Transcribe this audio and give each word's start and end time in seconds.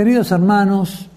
Queridos 0.00 0.32
hermanos, 0.32 1.10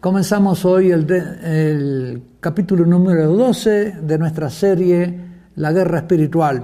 comenzamos 0.00 0.64
hoy 0.64 0.90
el, 0.90 1.10
el, 1.10 2.22
capítulo 2.40 2.86
número 2.86 3.30
12 3.36 3.98
de 4.00 4.18
nuestra 4.18 4.48
serie 4.48 5.20
La 5.56 5.70
Guerra 5.70 5.98
Espiritual. 5.98 6.62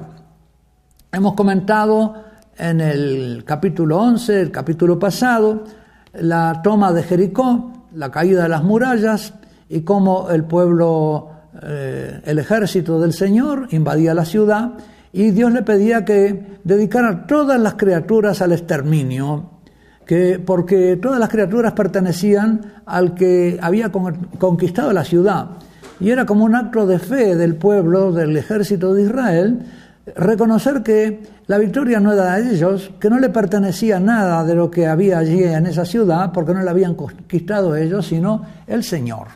Hemos 1.13 1.35
comentado 1.35 2.15
en 2.57 2.81
el 2.81 3.45
capítulo 3.45 3.99
11, 3.99 4.41
el 4.41 4.51
capítulo 4.51 4.99
pasado, 4.99 5.65
la 6.15 6.63
toma 6.65 6.91
de 6.91 7.03
Jericó, 7.03 7.71
la 7.93 8.11
caída 8.11 8.45
de 8.45 8.49
las 8.49 8.65
murallas 8.65 9.35
y 9.69 9.83
cómo 9.83 10.31
el 10.31 10.45
pueblo, 10.45 11.33
eh, 11.63 12.23
el 12.25 12.39
ejército 12.39 12.99
del 12.99 13.13
Señor 13.13 13.69
invadía 13.73 14.15
la 14.15 14.25
ciudad 14.25 14.71
y 15.13 15.33
Dios 15.33 15.53
le 15.53 15.61
pedía 15.61 16.03
que 16.03 16.61
dedicara 16.65 17.27
todas 17.27 17.61
las 17.61 17.75
criaturas 17.75 18.41
al 18.41 18.53
exterminio, 18.53 19.60
que, 20.11 20.43
porque 20.45 20.97
todas 20.97 21.21
las 21.21 21.29
criaturas 21.29 21.73
pertenecían 21.73 22.83
al 22.85 23.15
que 23.15 23.61
había 23.63 23.93
conquistado 23.93 24.93
la 24.93 25.05
ciudad. 25.05 25.51
Y 26.01 26.11
era 26.11 26.27
como 26.27 26.45
un 26.45 26.57
acto 26.57 26.85
de 26.85 26.99
fe 26.99 27.37
del 27.37 27.55
pueblo, 27.55 28.11
del 28.11 28.37
ejército 28.37 28.93
de 28.93 29.05
Israel, 29.05 29.61
reconocer 30.17 30.83
que 30.83 31.23
la 31.47 31.59
victoria 31.59 32.01
no 32.01 32.13
era 32.13 32.39
de 32.39 32.55
ellos, 32.57 32.91
que 32.99 33.09
no 33.09 33.21
le 33.21 33.29
pertenecía 33.29 34.01
nada 34.01 34.43
de 34.43 34.57
lo 34.57 34.69
que 34.69 34.89
había 34.89 35.21
allí 35.21 35.45
en 35.45 35.67
esa 35.67 35.85
ciudad, 35.85 36.33
porque 36.33 36.55
no 36.55 36.63
la 36.63 36.73
habían 36.73 36.97
conquistado 36.97 37.77
ellos, 37.77 38.07
sino 38.07 38.45
el 38.67 38.83
Señor. 38.83 39.29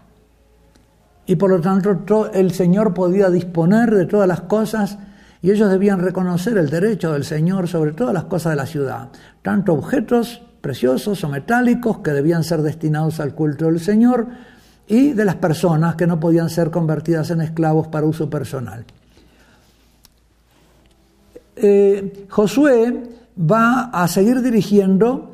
Y 1.24 1.36
por 1.36 1.50
lo 1.50 1.60
tanto 1.60 2.32
el 2.34 2.50
Señor 2.50 2.92
podía 2.94 3.30
disponer 3.30 3.94
de 3.94 4.06
todas 4.06 4.26
las 4.26 4.40
cosas 4.40 4.98
y 5.40 5.52
ellos 5.52 5.70
debían 5.70 6.00
reconocer 6.00 6.58
el 6.58 6.68
derecho 6.68 7.12
del 7.12 7.22
Señor 7.22 7.68
sobre 7.68 7.92
todas 7.92 8.12
las 8.12 8.24
cosas 8.24 8.54
de 8.54 8.56
la 8.56 8.66
ciudad, 8.66 9.10
tanto 9.40 9.72
objetos 9.74 10.42
preciosos 10.64 11.22
o 11.22 11.28
metálicos 11.28 11.98
que 11.98 12.10
debían 12.10 12.42
ser 12.42 12.62
destinados 12.62 13.20
al 13.20 13.34
culto 13.34 13.66
del 13.66 13.80
Señor 13.80 14.28
y 14.88 15.12
de 15.12 15.26
las 15.26 15.34
personas 15.34 15.94
que 15.94 16.06
no 16.06 16.18
podían 16.18 16.48
ser 16.48 16.70
convertidas 16.70 17.30
en 17.30 17.42
esclavos 17.42 17.88
para 17.88 18.06
uso 18.06 18.30
personal. 18.30 18.86
Eh, 21.56 22.26
Josué 22.30 23.02
va 23.38 23.90
a 23.92 24.08
seguir 24.08 24.40
dirigiendo 24.40 25.32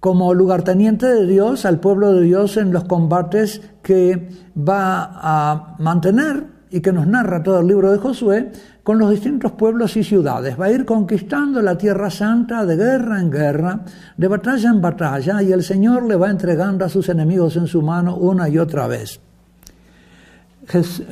como 0.00 0.34
lugarteniente 0.34 1.06
de 1.06 1.26
Dios 1.26 1.64
al 1.64 1.78
pueblo 1.78 2.12
de 2.12 2.22
Dios 2.22 2.56
en 2.56 2.72
los 2.72 2.84
combates 2.84 3.60
que 3.82 4.28
va 4.58 5.12
a 5.14 5.76
mantener 5.78 6.42
y 6.72 6.80
que 6.80 6.92
nos 6.92 7.06
narra 7.06 7.44
todo 7.44 7.60
el 7.60 7.68
libro 7.68 7.92
de 7.92 7.98
Josué 7.98 8.50
con 8.86 9.00
los 9.00 9.10
distintos 9.10 9.50
pueblos 9.50 9.96
y 9.96 10.04
ciudades. 10.04 10.56
Va 10.60 10.66
a 10.66 10.70
ir 10.70 10.84
conquistando 10.84 11.60
la 11.60 11.76
tierra 11.76 12.08
santa 12.08 12.64
de 12.64 12.76
guerra 12.76 13.20
en 13.20 13.32
guerra, 13.32 13.80
de 14.16 14.28
batalla 14.28 14.70
en 14.70 14.80
batalla, 14.80 15.42
y 15.42 15.50
el 15.50 15.64
Señor 15.64 16.04
le 16.04 16.14
va 16.14 16.30
entregando 16.30 16.84
a 16.84 16.88
sus 16.88 17.08
enemigos 17.08 17.56
en 17.56 17.66
su 17.66 17.82
mano 17.82 18.14
una 18.14 18.48
y 18.48 18.58
otra 18.58 18.86
vez. 18.86 19.18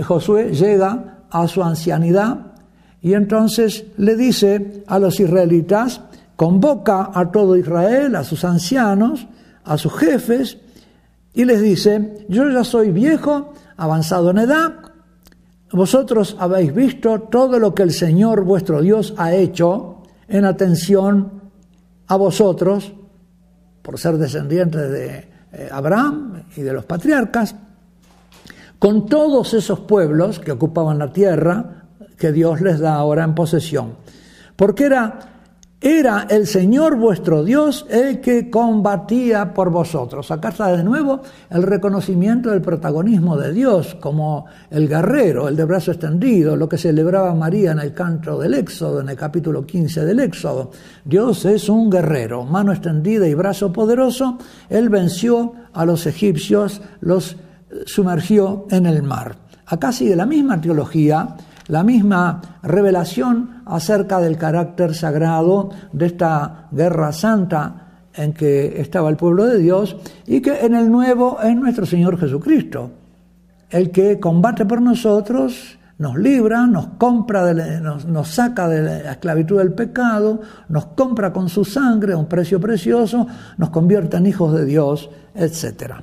Josué 0.04 0.54
llega 0.54 1.16
a 1.28 1.48
su 1.48 1.64
ancianidad 1.64 2.52
y 3.02 3.14
entonces 3.14 3.86
le 3.96 4.14
dice 4.14 4.84
a 4.86 5.00
los 5.00 5.18
israelitas, 5.18 6.00
convoca 6.36 7.10
a 7.12 7.32
todo 7.32 7.56
Israel, 7.56 8.14
a 8.14 8.22
sus 8.22 8.44
ancianos, 8.44 9.26
a 9.64 9.76
sus 9.78 9.94
jefes, 9.94 10.58
y 11.32 11.44
les 11.44 11.60
dice, 11.60 12.24
yo 12.28 12.48
ya 12.50 12.62
soy 12.62 12.92
viejo, 12.92 13.52
avanzado 13.76 14.30
en 14.30 14.38
edad, 14.38 14.93
vosotros 15.72 16.36
habéis 16.38 16.74
visto 16.74 17.22
todo 17.22 17.58
lo 17.58 17.74
que 17.74 17.82
el 17.82 17.90
Señor 17.90 18.44
vuestro 18.44 18.80
Dios 18.80 19.14
ha 19.16 19.34
hecho 19.34 20.02
en 20.28 20.44
atención 20.44 21.42
a 22.06 22.16
vosotros, 22.16 22.92
por 23.82 23.98
ser 23.98 24.16
descendientes 24.18 24.90
de 24.90 25.28
eh, 25.52 25.68
Abraham 25.70 26.44
y 26.56 26.62
de 26.62 26.72
los 26.72 26.84
patriarcas, 26.84 27.54
con 28.78 29.06
todos 29.06 29.54
esos 29.54 29.80
pueblos 29.80 30.38
que 30.38 30.52
ocupaban 30.52 30.98
la 30.98 31.12
tierra 31.12 31.84
que 32.18 32.32
Dios 32.32 32.60
les 32.60 32.80
da 32.80 32.94
ahora 32.94 33.24
en 33.24 33.34
posesión. 33.34 33.96
Porque 34.56 34.84
era 34.84 35.33
era 35.86 36.26
el 36.30 36.46
Señor 36.46 36.96
vuestro 36.96 37.44
Dios 37.44 37.84
el 37.90 38.22
que 38.22 38.48
combatía 38.48 39.52
por 39.52 39.68
vosotros. 39.68 40.30
Acá 40.30 40.48
está 40.48 40.74
de 40.74 40.82
nuevo 40.82 41.20
el 41.50 41.62
reconocimiento 41.62 42.48
del 42.48 42.62
protagonismo 42.62 43.36
de 43.36 43.52
Dios 43.52 43.94
como 44.00 44.46
el 44.70 44.88
guerrero, 44.88 45.46
el 45.46 45.56
de 45.56 45.64
brazo 45.66 45.90
extendido, 45.90 46.56
lo 46.56 46.70
que 46.70 46.78
celebraba 46.78 47.34
María 47.34 47.72
en 47.72 47.80
el 47.80 47.92
canto 47.92 48.38
del 48.38 48.54
Éxodo, 48.54 49.02
en 49.02 49.10
el 49.10 49.16
capítulo 49.16 49.66
15 49.66 50.06
del 50.06 50.20
Éxodo. 50.20 50.70
Dios 51.04 51.44
es 51.44 51.68
un 51.68 51.90
guerrero, 51.90 52.44
mano 52.44 52.72
extendida 52.72 53.28
y 53.28 53.34
brazo 53.34 53.70
poderoso. 53.70 54.38
Él 54.70 54.88
venció 54.88 55.52
a 55.74 55.84
los 55.84 56.06
egipcios, 56.06 56.80
los 57.02 57.36
sumergió 57.84 58.66
en 58.70 58.86
el 58.86 59.02
mar. 59.02 59.36
Acá 59.66 59.92
sigue 59.92 60.16
la 60.16 60.24
misma 60.24 60.58
teología 60.58 61.36
la 61.68 61.82
misma 61.82 62.40
revelación 62.62 63.62
acerca 63.66 64.20
del 64.20 64.36
carácter 64.36 64.94
sagrado 64.94 65.70
de 65.92 66.06
esta 66.06 66.68
guerra 66.70 67.12
santa 67.12 67.84
en 68.14 68.32
que 68.32 68.80
estaba 68.80 69.08
el 69.10 69.16
pueblo 69.16 69.46
de 69.46 69.58
Dios 69.58 69.96
y 70.26 70.40
que 70.40 70.64
en 70.64 70.74
el 70.74 70.90
nuevo 70.90 71.38
es 71.42 71.56
nuestro 71.56 71.86
Señor 71.86 72.18
Jesucristo, 72.18 72.90
el 73.70 73.90
que 73.90 74.20
combate 74.20 74.64
por 74.66 74.80
nosotros, 74.80 75.78
nos 75.98 76.16
libra, 76.18 76.66
nos 76.66 76.88
compra, 76.98 77.52
nos, 77.54 78.04
nos, 78.04 78.28
saca 78.28 78.68
de 78.68 78.82
la 79.04 79.12
esclavitud 79.12 79.58
del 79.58 79.72
pecado, 79.72 80.40
nos 80.68 80.86
compra 80.86 81.32
con 81.32 81.48
su 81.48 81.64
sangre 81.64 82.12
a 82.12 82.16
un 82.16 82.26
precio 82.26 82.60
precioso, 82.60 83.26
nos 83.56 83.70
convierte 83.70 84.16
en 84.16 84.26
hijos 84.26 84.52
de 84.54 84.64
Dios, 84.64 85.08
etc. 85.34 85.94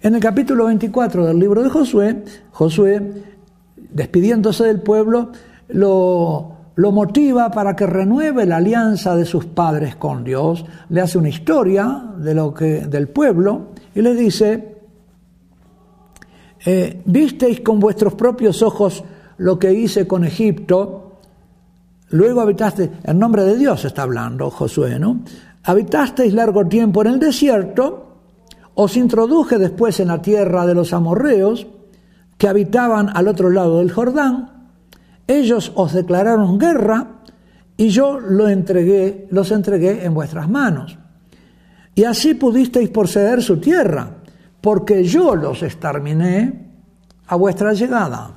En 0.00 0.14
el 0.14 0.20
capítulo 0.20 0.66
24 0.66 1.26
del 1.26 1.38
libro 1.38 1.62
de 1.62 1.68
Josué, 1.68 2.24
Josué 2.52 3.39
despidiéndose 3.92 4.64
del 4.64 4.80
pueblo, 4.80 5.30
lo, 5.68 6.52
lo 6.80 6.92
motiva 6.92 7.50
para 7.50 7.76
que 7.76 7.86
renueve 7.86 8.46
la 8.46 8.56
alianza 8.56 9.14
de 9.14 9.26
sus 9.26 9.44
padres 9.44 9.96
con 9.96 10.24
Dios, 10.24 10.64
le 10.88 11.00
hace 11.00 11.18
una 11.18 11.28
historia 11.28 12.04
de 12.16 12.34
lo 12.34 12.54
que, 12.54 12.86
del 12.86 13.08
pueblo 13.08 13.68
y 13.94 14.00
le 14.00 14.14
dice, 14.14 14.76
eh, 16.64 17.02
visteis 17.04 17.60
con 17.60 17.80
vuestros 17.80 18.14
propios 18.14 18.62
ojos 18.62 19.04
lo 19.38 19.58
que 19.58 19.72
hice 19.72 20.06
con 20.06 20.24
Egipto, 20.24 21.18
luego 22.10 22.40
habitaste, 22.40 22.90
en 23.04 23.18
nombre 23.18 23.44
de 23.44 23.56
Dios 23.56 23.84
está 23.84 24.02
hablando 24.02 24.50
Josué, 24.50 24.98
¿no? 24.98 25.20
Habitasteis 25.64 26.32
largo 26.32 26.66
tiempo 26.66 27.02
en 27.02 27.08
el 27.08 27.18
desierto, 27.18 28.06
os 28.74 28.96
introduje 28.96 29.58
después 29.58 30.00
en 30.00 30.08
la 30.08 30.22
tierra 30.22 30.66
de 30.66 30.74
los 30.74 30.94
amorreos, 30.94 31.66
que 32.40 32.48
habitaban 32.48 33.10
al 33.14 33.28
otro 33.28 33.50
lado 33.50 33.80
del 33.80 33.92
Jordán, 33.92 34.70
ellos 35.26 35.72
os 35.74 35.92
declararon 35.92 36.58
guerra 36.58 37.20
y 37.76 37.90
yo 37.90 38.18
lo 38.18 38.48
entregué, 38.48 39.28
los 39.30 39.50
entregué 39.50 40.06
en 40.06 40.14
vuestras 40.14 40.48
manos. 40.48 40.96
Y 41.94 42.04
así 42.04 42.32
pudisteis 42.32 42.88
poseer 42.88 43.42
su 43.42 43.58
tierra, 43.60 44.08
porque 44.58 45.04
yo 45.04 45.36
los 45.36 45.62
exterminé 45.62 46.70
a 47.26 47.36
vuestra 47.36 47.74
llegada. 47.74 48.30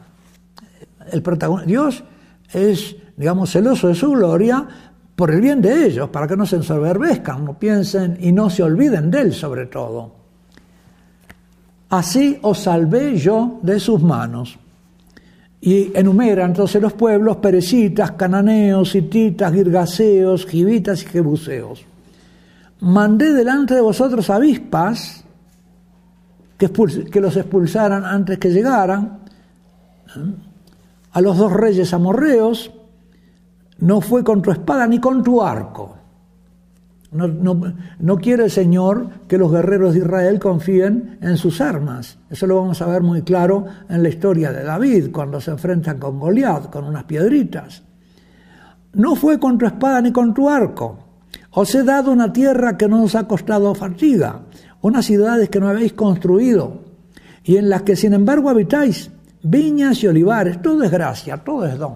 El 1.10 1.24
Dios 1.66 2.04
es, 2.52 2.98
digamos, 3.16 3.52
celoso 3.52 3.88
de 3.88 3.96
su 3.96 4.12
gloria 4.12 4.68
por 5.16 5.32
el 5.32 5.40
bien 5.40 5.62
de 5.62 5.86
ellos, 5.86 6.10
para 6.10 6.28
que 6.28 6.36
no 6.36 6.46
se 6.46 6.58
ensoberbezcan, 6.58 7.46
no 7.46 7.58
piensen 7.58 8.18
y 8.20 8.34
no 8.34 8.50
se 8.50 8.64
olviden 8.64 9.10
de 9.10 9.22
él 9.22 9.34
sobre 9.34 9.68
todo. 9.68 10.23
Así 11.94 12.40
os 12.42 12.58
salvé 12.58 13.16
yo 13.18 13.60
de 13.62 13.80
sus 13.80 14.02
manos. 14.02 14.58
Y 15.62 15.96
enumera 15.96 16.44
entonces 16.44 16.82
los 16.82 16.94
pueblos 16.94 17.38
perecitas, 17.38 18.14
cananeos, 18.14 18.96
hititas, 18.96 19.54
girgaseos, 19.54 20.48
gibitas 20.48 21.04
y 21.04 21.06
jebuseos. 21.06 21.86
Mandé 22.80 23.32
delante 23.32 23.76
de 23.76 23.82
vosotros 23.82 24.28
avispas 24.32 25.24
que, 26.58 26.72
que 27.12 27.22
los 27.22 27.38
expulsaran 27.38 28.06
antes 28.06 28.40
que 28.40 28.50
llegaran. 28.50 29.20
¿eh? 30.16 30.34
A 31.12 31.22
los 31.22 31.38
dos 31.38 31.54
reyes 31.54 31.94
amorreos 31.94 32.72
no 33.78 34.02
fue 34.02 34.24
con 34.24 34.42
tu 34.42 34.50
espada 34.50 34.88
ni 34.88 35.00
con 35.00 35.22
tu 35.22 35.44
arco 35.44 36.03
no, 37.14 38.18
quiere 38.18 38.46
el 38.46 38.52
Señor 38.52 39.08
que 39.28 39.38
los 39.38 39.52
guerreros 39.52 39.94
de 39.94 40.00
Israel 40.00 40.40
confíen 40.40 41.18
en 41.22 41.38
sus 41.38 41.62
armas. 41.62 42.18
Eso 42.30 42.48
lo 42.48 42.58
vamos 42.58 42.82
a 42.82 42.88
ver 42.88 43.02
muy 43.02 43.22
claro 43.22 43.66
en 43.90 44.04
la 44.04 44.10
historia 44.10 44.52
de 44.52 44.64
David, 44.64 45.12
cuando 45.12 45.40
se 45.40 45.52
enfrentan 45.52 46.00
con 46.00 46.20
Goliat, 46.20 46.70
con 46.70 46.86
unas 46.86 47.04
piedritas. 47.04 47.84
No 48.94 49.16
fue 49.16 49.40
con 49.40 49.58
tu 49.58 49.66
espada 49.66 50.02
ni 50.02 50.12
con 50.12 50.34
tu 50.34 50.50
arco. 50.50 51.00
Os 51.52 51.74
he 51.76 51.84
dado 51.84 52.12
una 52.12 52.34
tierra 52.34 52.78
que 52.78 52.88
no 52.88 53.04
os 53.04 53.16
ha 53.16 53.28
costado 53.28 53.74
fatiga, 53.76 54.42
unas 54.82 55.06
ciudades 55.06 55.50
que 55.50 55.60
no 55.60 55.70
habéis 55.70 55.94
construido, 55.94 56.82
y 57.44 57.58
en 57.58 57.70
las 57.70 57.84
que 57.84 57.96
sin 57.96 58.14
embargo 58.14 58.50
habitáis, 58.50 59.12
viñas 59.44 60.02
y 60.04 60.08
olivares, 60.08 60.62
todo 60.62 60.84
es 60.84 60.92
gracia, 60.92 61.38
todo 61.38 61.66
es 61.66 61.78
don. 61.78 61.96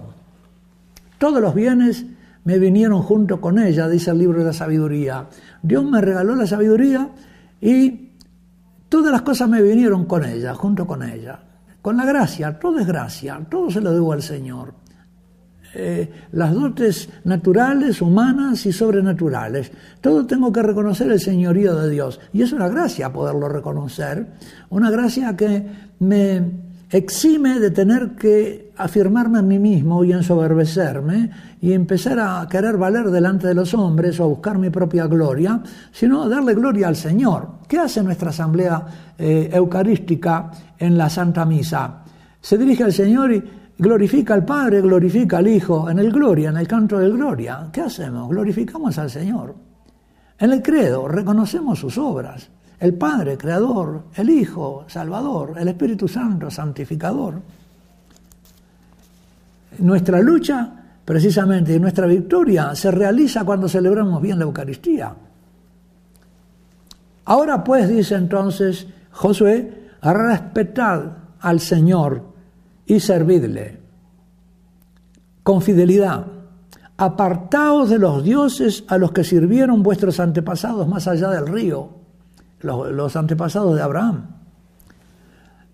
Todos 1.17 1.41
los 1.41 1.55
bienes 1.55 2.05
me 2.47 2.59
vinieron 2.59 3.01
junto 3.01 3.41
con 3.41 3.59
ella, 3.59 3.89
dice 3.89 4.11
el 4.11 4.19
libro 4.19 4.39
de 4.39 4.45
la 4.45 4.53
sabiduría. 4.53 5.27
Dios 5.61 5.83
me 5.83 5.99
regaló 5.99 6.33
la 6.33 6.47
sabiduría 6.47 7.09
Y 7.59 8.13
todas 8.87 9.11
las 9.11 9.23
cosas 9.23 9.49
me 9.49 9.61
vinieron 9.61 10.05
con 10.05 10.23
ella, 10.23 10.53
junto 10.53 10.87
con 10.87 11.03
ella. 11.03 11.41
Con 11.81 11.97
la 11.97 12.05
gracia, 12.05 12.57
todo 12.57 12.79
es 12.79 12.87
gracia, 12.87 13.45
todo 13.51 13.69
se 13.69 13.81
lo 13.81 13.91
debo 13.91 14.13
al 14.13 14.21
Señor. 14.21 14.75
Eh, 15.75 16.09
las 16.31 16.53
dotes 16.53 17.09
naturales, 17.25 18.01
humanas 18.01 18.65
y 18.65 18.71
sobrenaturales. 18.71 19.69
Todo 19.99 20.25
tengo 20.25 20.49
que 20.49 20.63
reconocer 20.63 21.11
el 21.11 21.19
señorío 21.19 21.75
de 21.75 21.89
Dios. 21.89 22.21
Y 22.31 22.43
es 22.43 22.53
una 22.53 22.69
gracia 22.69 23.11
poderlo 23.11 23.49
reconocer, 23.49 24.25
una 24.69 24.89
gracia 24.89 25.35
que 25.35 25.67
me 25.99 26.66
exime 26.89 27.59
de 27.59 27.71
tener 27.71 28.15
que 28.15 28.71
afirmarme 28.77 29.39
a 29.39 29.41
mí 29.41 29.59
mismo 29.59 30.03
y 30.03 30.13
ensoberbecerme 30.13 31.29
y 31.61 31.73
empezar 31.73 32.19
a 32.19 32.47
querer 32.49 32.77
valer 32.77 33.05
delante 33.07 33.47
de 33.47 33.53
los 33.53 33.73
hombres 33.73 34.19
o 34.19 34.23
a 34.23 34.27
buscar 34.27 34.57
mi 34.57 34.69
propia 34.69 35.07
gloria, 35.07 35.61
sino 35.91 36.29
darle 36.29 36.53
gloria 36.53 36.87
al 36.87 36.95
Señor. 36.95 37.59
¿Qué 37.67 37.79
hace 37.79 38.03
nuestra 38.03 38.29
asamblea 38.29 38.85
eh, 39.17 39.49
eucarística 39.51 40.51
en 40.77 40.97
la 40.97 41.09
Santa 41.09 41.45
Misa? 41.45 42.03
Se 42.39 42.57
dirige 42.57 42.83
al 42.83 42.93
Señor 42.93 43.33
y 43.33 43.43
glorifica 43.77 44.33
al 44.33 44.45
Padre, 44.45 44.81
glorifica 44.81 45.39
al 45.39 45.47
Hijo, 45.47 45.89
en 45.89 45.99
el 45.99 46.11
Gloria, 46.11 46.49
en 46.49 46.57
el 46.57 46.67
canto 46.67 46.97
del 46.97 47.13
Gloria. 47.13 47.67
¿Qué 47.71 47.81
hacemos? 47.81 48.29
Glorificamos 48.29 48.97
al 48.97 49.09
Señor. 49.09 49.55
En 50.39 50.51
el 50.51 50.61
credo 50.61 51.07
reconocemos 51.07 51.79
sus 51.79 51.97
obras. 51.97 52.49
El 52.79 52.93
Padre, 52.93 53.37
Creador, 53.37 54.03
el 54.15 54.29
Hijo, 54.29 54.85
Salvador, 54.87 55.55
el 55.57 55.67
Espíritu 55.67 56.07
Santo, 56.07 56.51
Santificador. 56.51 57.41
Nuestra 59.79 60.21
lucha, 60.21 60.71
precisamente, 61.03 61.73
y 61.73 61.79
nuestra 61.79 62.05
victoria 62.05 62.75
se 62.75 62.91
realiza 62.91 63.43
cuando 63.43 63.67
celebramos 63.67 64.21
bien 64.21 64.37
la 64.37 64.45
Eucaristía. 64.45 65.15
Ahora 67.25 67.63
pues, 67.63 67.89
dice 67.89 68.15
entonces 68.15 68.87
Josué, 69.11 69.89
respetad 70.01 71.03
al 71.41 71.59
Señor 71.59 72.23
y 72.85 72.99
servidle 72.99 73.79
con 75.43 75.61
fidelidad. 75.61 76.25
Apartaos 76.97 77.89
de 77.89 77.99
los 77.99 78.23
dioses 78.23 78.83
a 78.87 78.97
los 78.97 79.11
que 79.11 79.23
sirvieron 79.23 79.83
vuestros 79.83 80.19
antepasados 80.19 80.87
más 80.87 81.07
allá 81.07 81.29
del 81.29 81.47
río, 81.47 81.89
los, 82.61 83.15
antepasados 83.15 83.75
de 83.75 83.81
Abraham. 83.81 84.27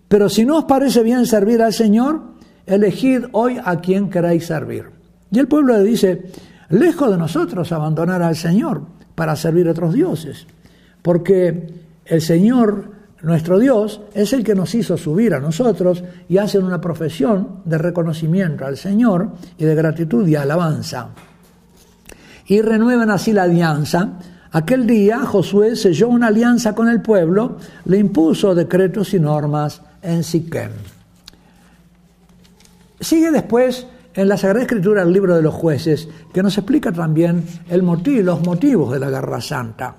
Pero 0.07 0.29
si 0.29 0.45
no 0.45 0.59
os 0.59 0.65
parece 0.65 1.01
bien 1.03 1.25
servir 1.25 1.61
al 1.61 1.73
Señor, 1.73 2.21
elegid 2.65 3.25
hoy 3.31 3.59
a 3.63 3.79
quien 3.79 4.09
queráis 4.09 4.45
servir. 4.45 4.91
Y 5.31 5.39
el 5.39 5.47
pueblo 5.47 5.77
le 5.77 5.83
dice, 5.83 6.31
lejos 6.69 7.09
de 7.09 7.17
nosotros 7.17 7.71
abandonar 7.71 8.21
al 8.21 8.35
Señor 8.35 8.83
para 9.15 9.35
servir 9.35 9.67
a 9.67 9.71
otros 9.71 9.93
dioses, 9.93 10.45
porque 11.01 11.73
el 12.05 12.21
Señor 12.21 12.93
nuestro 13.23 13.57
Dios 13.57 14.01
es 14.13 14.33
el 14.33 14.43
que 14.43 14.53
nos 14.53 14.75
hizo 14.75 14.97
subir 14.97 15.33
a 15.33 15.39
nosotros 15.39 16.03
y 16.27 16.37
hacen 16.37 16.65
una 16.65 16.81
profesión 16.81 17.61
de 17.63 17.77
reconocimiento 17.77 18.65
al 18.65 18.75
Señor 18.75 19.31
y 19.57 19.63
de 19.63 19.75
gratitud 19.75 20.27
y 20.27 20.35
alabanza. 20.35 21.09
Y 22.47 22.61
renuevan 22.61 23.09
así 23.09 23.31
la 23.31 23.43
alianza. 23.43 24.19
Aquel 24.53 24.87
día 24.87 25.19
Josué 25.19 25.75
selló 25.75 26.09
una 26.09 26.27
alianza 26.27 26.73
con 26.73 26.87
el 26.87 27.01
pueblo, 27.01 27.57
le 27.85 27.97
impuso 27.97 28.55
decretos 28.55 29.13
y 29.13 29.19
normas 29.19 29.81
en 30.01 30.23
Siquem. 30.23 30.71
Sigue 32.99 33.31
después 33.31 33.85
en 34.13 34.29
la 34.29 34.37
Sagrada 34.37 34.61
Escritura 34.61 35.01
el 35.01 35.11
libro 35.11 35.35
de 35.35 35.41
los 35.41 35.53
jueces, 35.53 36.07
que 36.33 36.43
nos 36.43 36.57
explica 36.57 36.91
también 36.91 37.43
el 37.69 37.83
motivo, 37.83 38.21
los 38.21 38.45
motivos 38.45 38.93
de 38.93 38.99
la 38.99 39.09
guerra 39.09 39.41
santa. 39.41 39.95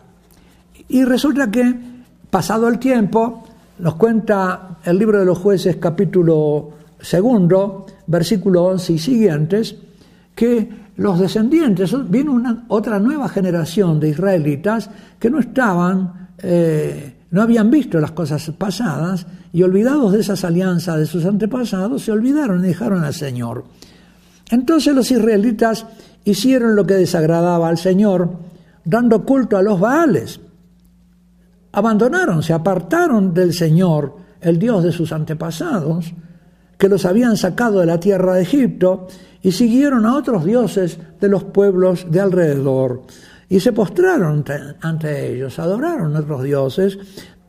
Y 0.88 1.04
resulta 1.04 1.50
que 1.50 1.94
Pasado 2.34 2.66
el 2.66 2.80
tiempo, 2.80 3.44
nos 3.78 3.94
cuenta 3.94 4.78
el 4.84 4.98
libro 4.98 5.20
de 5.20 5.24
los 5.24 5.38
jueces 5.38 5.76
capítulo 5.76 6.70
segundo, 7.00 7.86
versículo 8.08 8.64
11 8.64 8.92
y 8.94 8.98
siguientes, 8.98 9.76
que 10.34 10.68
los 10.96 11.18
descendientes, 11.18 11.94
viene 12.08 12.30
una, 12.30 12.64
otra 12.68 12.98
nueva 12.98 13.28
generación 13.28 13.98
de 13.98 14.10
israelitas 14.10 14.90
que 15.18 15.30
no 15.30 15.40
estaban, 15.40 16.28
eh, 16.38 17.16
no 17.30 17.42
habían 17.42 17.70
visto 17.70 18.00
las 18.00 18.12
cosas 18.12 18.48
pasadas 18.56 19.26
y 19.52 19.62
olvidados 19.62 20.12
de 20.12 20.20
esas 20.20 20.44
alianzas 20.44 20.98
de 20.98 21.06
sus 21.06 21.24
antepasados, 21.24 22.02
se 22.02 22.12
olvidaron 22.12 22.64
y 22.64 22.68
dejaron 22.68 23.04
al 23.04 23.14
Señor. 23.14 23.64
Entonces 24.50 24.94
los 24.94 25.10
israelitas 25.10 25.86
hicieron 26.24 26.76
lo 26.76 26.86
que 26.86 26.94
desagradaba 26.94 27.68
al 27.68 27.78
Señor, 27.78 28.30
dando 28.84 29.24
culto 29.24 29.56
a 29.56 29.62
los 29.62 29.80
Baales 29.80 30.40
abandonaron, 31.74 32.42
se 32.42 32.52
apartaron 32.52 33.34
del 33.34 33.52
Señor, 33.52 34.16
el 34.40 34.58
Dios 34.58 34.84
de 34.84 34.92
sus 34.92 35.12
antepasados, 35.12 36.12
que 36.78 36.88
los 36.88 37.04
habían 37.04 37.36
sacado 37.36 37.80
de 37.80 37.86
la 37.86 38.00
tierra 38.00 38.34
de 38.34 38.42
Egipto, 38.42 39.06
y 39.42 39.52
siguieron 39.52 40.06
a 40.06 40.16
otros 40.16 40.44
dioses 40.44 40.98
de 41.20 41.28
los 41.28 41.44
pueblos 41.44 42.06
de 42.10 42.20
alrededor, 42.20 43.02
y 43.48 43.60
se 43.60 43.72
postraron 43.72 44.44
ante 44.80 45.32
ellos, 45.32 45.58
adoraron 45.58 46.16
a 46.16 46.20
otros 46.20 46.42
dioses, 46.42 46.98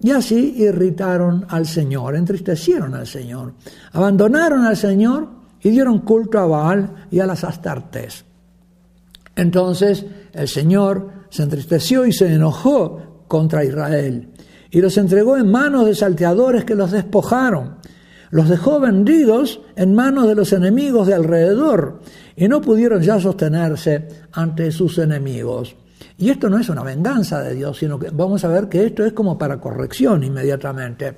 y 0.01 0.12
así 0.12 0.56
irritaron 0.57 1.45
al 1.50 1.66
Señor, 1.66 2.16
entristecieron 2.16 2.94
al 2.94 3.07
Señor, 3.07 3.54
abandonaron 3.94 4.66
al 4.66 4.77
Señor 4.77 5.30
y 5.62 5.69
dieron 5.69 6.00
culto 6.00 6.38
a 6.38 6.45
Baal 6.45 7.07
y 7.10 7.19
a 7.19 7.25
las 7.25 7.44
Astartes. 7.44 8.25
Entonces 9.36 10.06
el 10.33 10.48
Señor 10.48 11.10
se 11.30 11.44
entristeció 11.44 12.06
y 12.06 12.13
se 12.13 12.31
enojó 12.31 13.24
contra 13.27 13.63
Israel 13.63 14.30
y 14.69 14.81
los 14.81 14.98
entregó 14.98 15.38
en 15.38 15.50
manos 15.50 15.86
de 15.86 15.95
salteadores 15.95 16.66
que 16.66 16.75
los 16.75 16.92
despojaron. 16.92 17.77
Los 18.31 18.50
dejó 18.50 18.80
vendidos 18.80 19.62
en 19.75 19.94
manos 19.94 20.27
de 20.27 20.36
los 20.36 20.51
enemigos 20.54 21.07
de 21.07 21.13
alrededor 21.13 22.01
y 22.36 22.48
no 22.48 22.62
pudieron 22.62 23.01
ya 23.01 23.19
sostenerse 23.19 24.07
ante 24.31 24.72
sus 24.72 24.98
enemigos. 24.98 25.75
Y 26.18 26.30
esto 26.30 26.50
no 26.50 26.57
es 26.57 26.69
una 26.69 26.83
venganza 26.83 27.42
de 27.42 27.56
Dios, 27.56 27.77
sino 27.77 28.00
que 28.00 28.10
vamos 28.10 28.44
a 28.45 28.48
ver 28.48 28.69
que 28.69 28.86
esto 28.86 29.06
es 29.06 29.13
como 29.13 29.38
para 29.38 29.60
corrección 29.60 30.24
inmediatamente. 30.24 31.18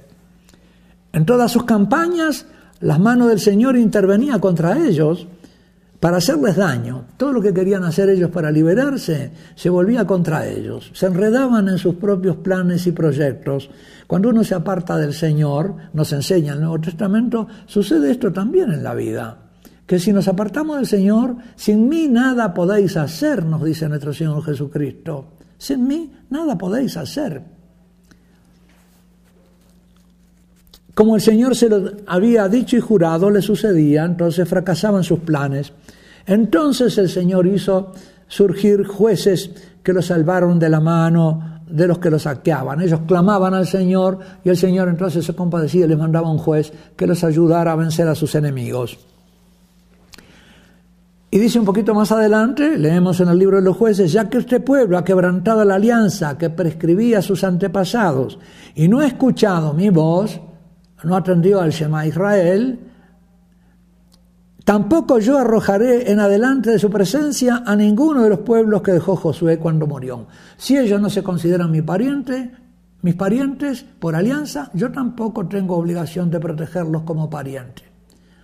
En 1.14 1.26
todas 1.26 1.52
sus 1.52 1.64
campañas, 1.64 2.46
las 2.80 3.00
manos 3.00 3.30
del 3.30 3.40
Señor 3.40 3.78
intervenía 3.78 4.40
contra 4.40 4.78
ellos 4.78 5.28
para 6.08 6.20
hacerles 6.20 6.56
daño. 6.56 7.04
Todo 7.18 7.34
lo 7.34 7.42
que 7.42 7.54
querían 7.54 7.84
hacer 7.84 8.08
ellos 8.08 8.32
para 8.32 8.50
liberarse 8.50 9.30
se 9.56 9.70
volvía 9.70 10.08
contra 10.08 10.48
ellos. 10.48 10.90
Se 10.94 11.08
enredaban 11.08 11.68
en 11.68 11.78
sus 11.78 11.96
propios 11.96 12.38
planes 12.38 12.88
y 12.88 12.94
proyectos. 12.94 13.70
Cuando 14.08 14.30
uno 14.30 14.42
se 14.46 14.56
aparta 14.56 14.96
del 14.96 15.14
Señor, 15.14 15.76
nos 15.92 16.14
enseña 16.14 16.54
el 16.54 16.62
Nuevo 16.62 16.80
Testamento, 16.80 17.46
sucede 17.66 18.10
esto 18.10 18.32
también 18.32 18.72
en 18.72 18.86
la 18.86 18.94
vida. 18.94 19.38
Que 19.86 20.00
si 20.00 20.14
nos 20.14 20.30
apartamos 20.30 20.78
del 20.78 20.88
Señor, 20.88 21.36
sin 21.58 21.90
mí 21.90 22.08
nada 22.08 22.54
podéis 22.54 22.96
hacer, 22.96 23.44
nos 23.44 23.62
dice 23.62 23.90
nuestro 23.90 24.14
Señor 24.14 24.42
Jesucristo. 24.46 25.34
Sin 25.58 25.86
mí 25.90 26.10
nada 26.30 26.58
podéis 26.58 26.96
hacer. 26.96 27.44
Como 30.94 31.18
el 31.18 31.22
Señor 31.22 31.54
se 31.54 31.68
lo 31.68 31.92
había 32.08 32.48
dicho 32.48 32.78
y 32.78 32.80
jurado, 32.80 33.30
le 33.30 33.42
sucedía, 33.42 34.06
entonces 34.06 34.48
fracasaban 34.48 35.04
sus 35.04 35.20
planes. 35.20 35.74
Entonces 36.28 36.98
el 36.98 37.10
Señor 37.10 37.48
hizo 37.48 37.94
surgir 38.28 38.86
jueces 38.86 39.50
que 39.82 39.94
los 39.94 40.06
salvaron 40.06 40.60
de 40.60 40.70
la 40.70 40.82
mano 40.82 41.62
de 41.70 41.88
los 41.88 42.00
que 42.00 42.10
los 42.10 42.24
saqueaban. 42.24 42.82
Ellos 42.82 43.02
clamaban 43.08 43.54
al 43.54 43.66
Señor 43.66 44.20
y 44.44 44.50
el 44.50 44.58
Señor 44.58 44.90
entonces 44.90 45.26
se 45.26 45.34
compadecía 45.34 45.86
y 45.86 45.88
les 45.88 45.98
mandaba 45.98 46.30
un 46.30 46.38
juez 46.38 46.72
que 46.96 47.08
los 47.08 47.24
ayudara 47.24 47.72
a 47.72 47.76
vencer 47.76 48.08
a 48.08 48.16
sus 48.16 48.36
enemigos. 48.36 49.00
Y 51.30 51.40
dice 51.40 51.60
un 51.60 51.66
poquito 51.66 51.94
más 51.94 52.12
adelante, 52.12 52.78
leemos 52.78 53.20
en 53.20 53.28
el 53.28 53.38
libro 53.38 53.58
de 53.58 53.64
los 53.64 53.76
jueces, 53.76 54.12
ya 54.14 54.30
que 54.30 54.38
este 54.38 54.62
pueblo 54.62 54.98
ha 54.98 55.04
quebrantado 55.04 55.64
la 55.66 55.76
alianza 55.76 56.38
que 56.38 56.50
prescribía 56.50 57.20
a 57.20 57.22
sus 57.22 57.44
antepasados 57.44 58.40
y 58.76 58.88
no 58.88 59.00
ha 59.00 59.08
escuchado 59.08 59.74
mi 59.74 59.90
voz, 59.90 60.40
no 61.04 61.16
atendió 61.16 61.60
al 61.60 61.72
Shema 61.72 62.08
Israel, 62.08 62.80
Tampoco 64.68 65.20
yo 65.20 65.38
arrojaré 65.38 66.12
en 66.12 66.20
adelante 66.20 66.72
de 66.72 66.78
su 66.78 66.90
presencia 66.90 67.64
a 67.66 67.74
ninguno 67.74 68.24
de 68.24 68.30
los 68.30 68.40
pueblos 68.40 68.82
que 68.82 68.92
dejó 68.92 69.16
Josué 69.16 69.60
cuando 69.60 69.88
murió. 69.88 70.28
Si 70.58 70.78
ellos 70.78 71.00
no 71.00 71.10
se 71.10 71.24
consideran 71.24 71.72
mi 71.72 71.82
pariente, 71.82 72.52
mis 73.02 73.16
parientes 73.16 73.86
por 73.98 74.14
alianza, 74.14 74.70
yo 74.74 74.92
tampoco 74.92 75.48
tengo 75.48 75.78
obligación 75.78 76.30
de 76.30 76.42
protegerlos 76.42 77.04
como 77.04 77.30
pariente. 77.30 77.84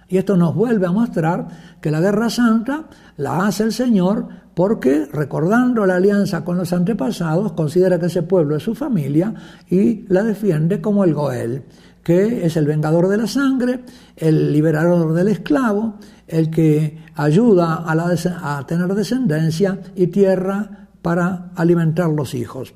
Y 0.07 0.15
esto 0.15 0.37
nos 0.37 0.55
vuelve 0.55 0.87
a 0.87 0.93
mostrar 0.93 1.45
que 1.81 1.91
la 1.91 1.99
guerra 1.99 2.29
santa 2.29 2.85
la 3.17 3.45
hace 3.45 3.63
el 3.63 3.73
Señor 3.73 4.29
porque, 4.53 5.07
recordando 5.11 5.85
la 5.85 5.95
alianza 5.97 6.45
con 6.45 6.55
los 6.55 6.71
antepasados, 6.71 7.51
considera 7.51 7.99
que 7.99 8.05
ese 8.05 8.23
pueblo 8.23 8.55
es 8.55 8.63
su 8.63 8.75
familia 8.75 9.33
y 9.69 10.05
la 10.07 10.23
defiende 10.23 10.79
como 10.79 11.03
el 11.03 11.13
Goel, 11.13 11.63
que 12.03 12.45
es 12.45 12.57
el 12.57 12.67
vengador 12.67 13.07
de 13.07 13.17
la 13.17 13.27
sangre, 13.27 13.83
el 14.15 14.51
liberador 14.51 15.13
del 15.13 15.29
esclavo, 15.29 15.95
el 16.27 16.49
que 16.49 16.99
ayuda 17.15 17.85
a, 17.87 18.65
tener 18.67 18.93
descendencia 18.93 19.79
y 19.95 20.07
tierra 20.07 20.87
para 21.01 21.51
alimentar 21.55 22.09
los 22.09 22.33
hijos. 22.33 22.73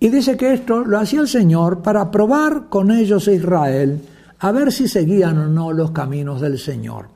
Y 0.00 0.08
dice 0.08 0.36
que 0.36 0.52
esto 0.52 0.84
lo 0.84 0.98
hacía 0.98 1.20
el 1.20 1.28
Señor 1.28 1.82
para 1.82 2.10
probar 2.10 2.68
con 2.68 2.90
ellos 2.90 3.28
a 3.28 3.32
Israel, 3.32 4.00
a 4.38 4.52
ver 4.52 4.72
si 4.72 4.88
seguían 4.88 5.38
o 5.38 5.46
no 5.46 5.72
los 5.72 5.92
caminos 5.92 6.40
del 6.40 6.58
Señor. 6.58 7.08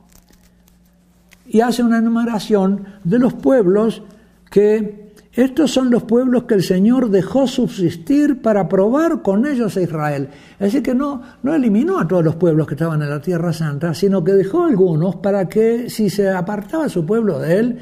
Y 1.47 1.61
hace 1.61 1.83
una 1.83 1.99
enumeración 1.99 2.85
de 3.03 3.19
los 3.19 3.35
pueblos 3.35 4.03
que 4.51 5.10
estos 5.33 5.71
son 5.71 5.91
los 5.91 6.03
pueblos 6.03 6.45
que 6.45 6.55
el 6.55 6.63
Señor 6.65 7.09
dejó 7.09 7.47
subsistir 7.47 8.43
para 8.43 8.69
probar 8.69 9.23
con 9.23 9.47
ellos 9.47 9.77
a 9.77 9.81
Israel. 9.81 10.29
Es 10.55 10.59
decir, 10.59 10.83
que 10.83 10.95
no, 10.95 11.23
no 11.45 11.55
eliminó 11.55 12.01
a 12.01 12.09
todos 12.09 12.25
los 12.25 12.35
pueblos 12.35 12.67
que 12.67 12.75
estaban 12.75 13.01
en 13.03 13.11
la 13.11 13.21
Tierra 13.21 13.53
Santa, 13.53 13.95
sino 13.95 14.25
que 14.25 14.33
dejó 14.33 14.65
algunos 14.65 15.17
para 15.17 15.49
que 15.49 15.89
si 15.89 16.11
se 16.11 16.29
apartaba 16.29 16.89
su 16.89 17.07
pueblo 17.07 17.39
de 17.39 17.59
él, 17.59 17.79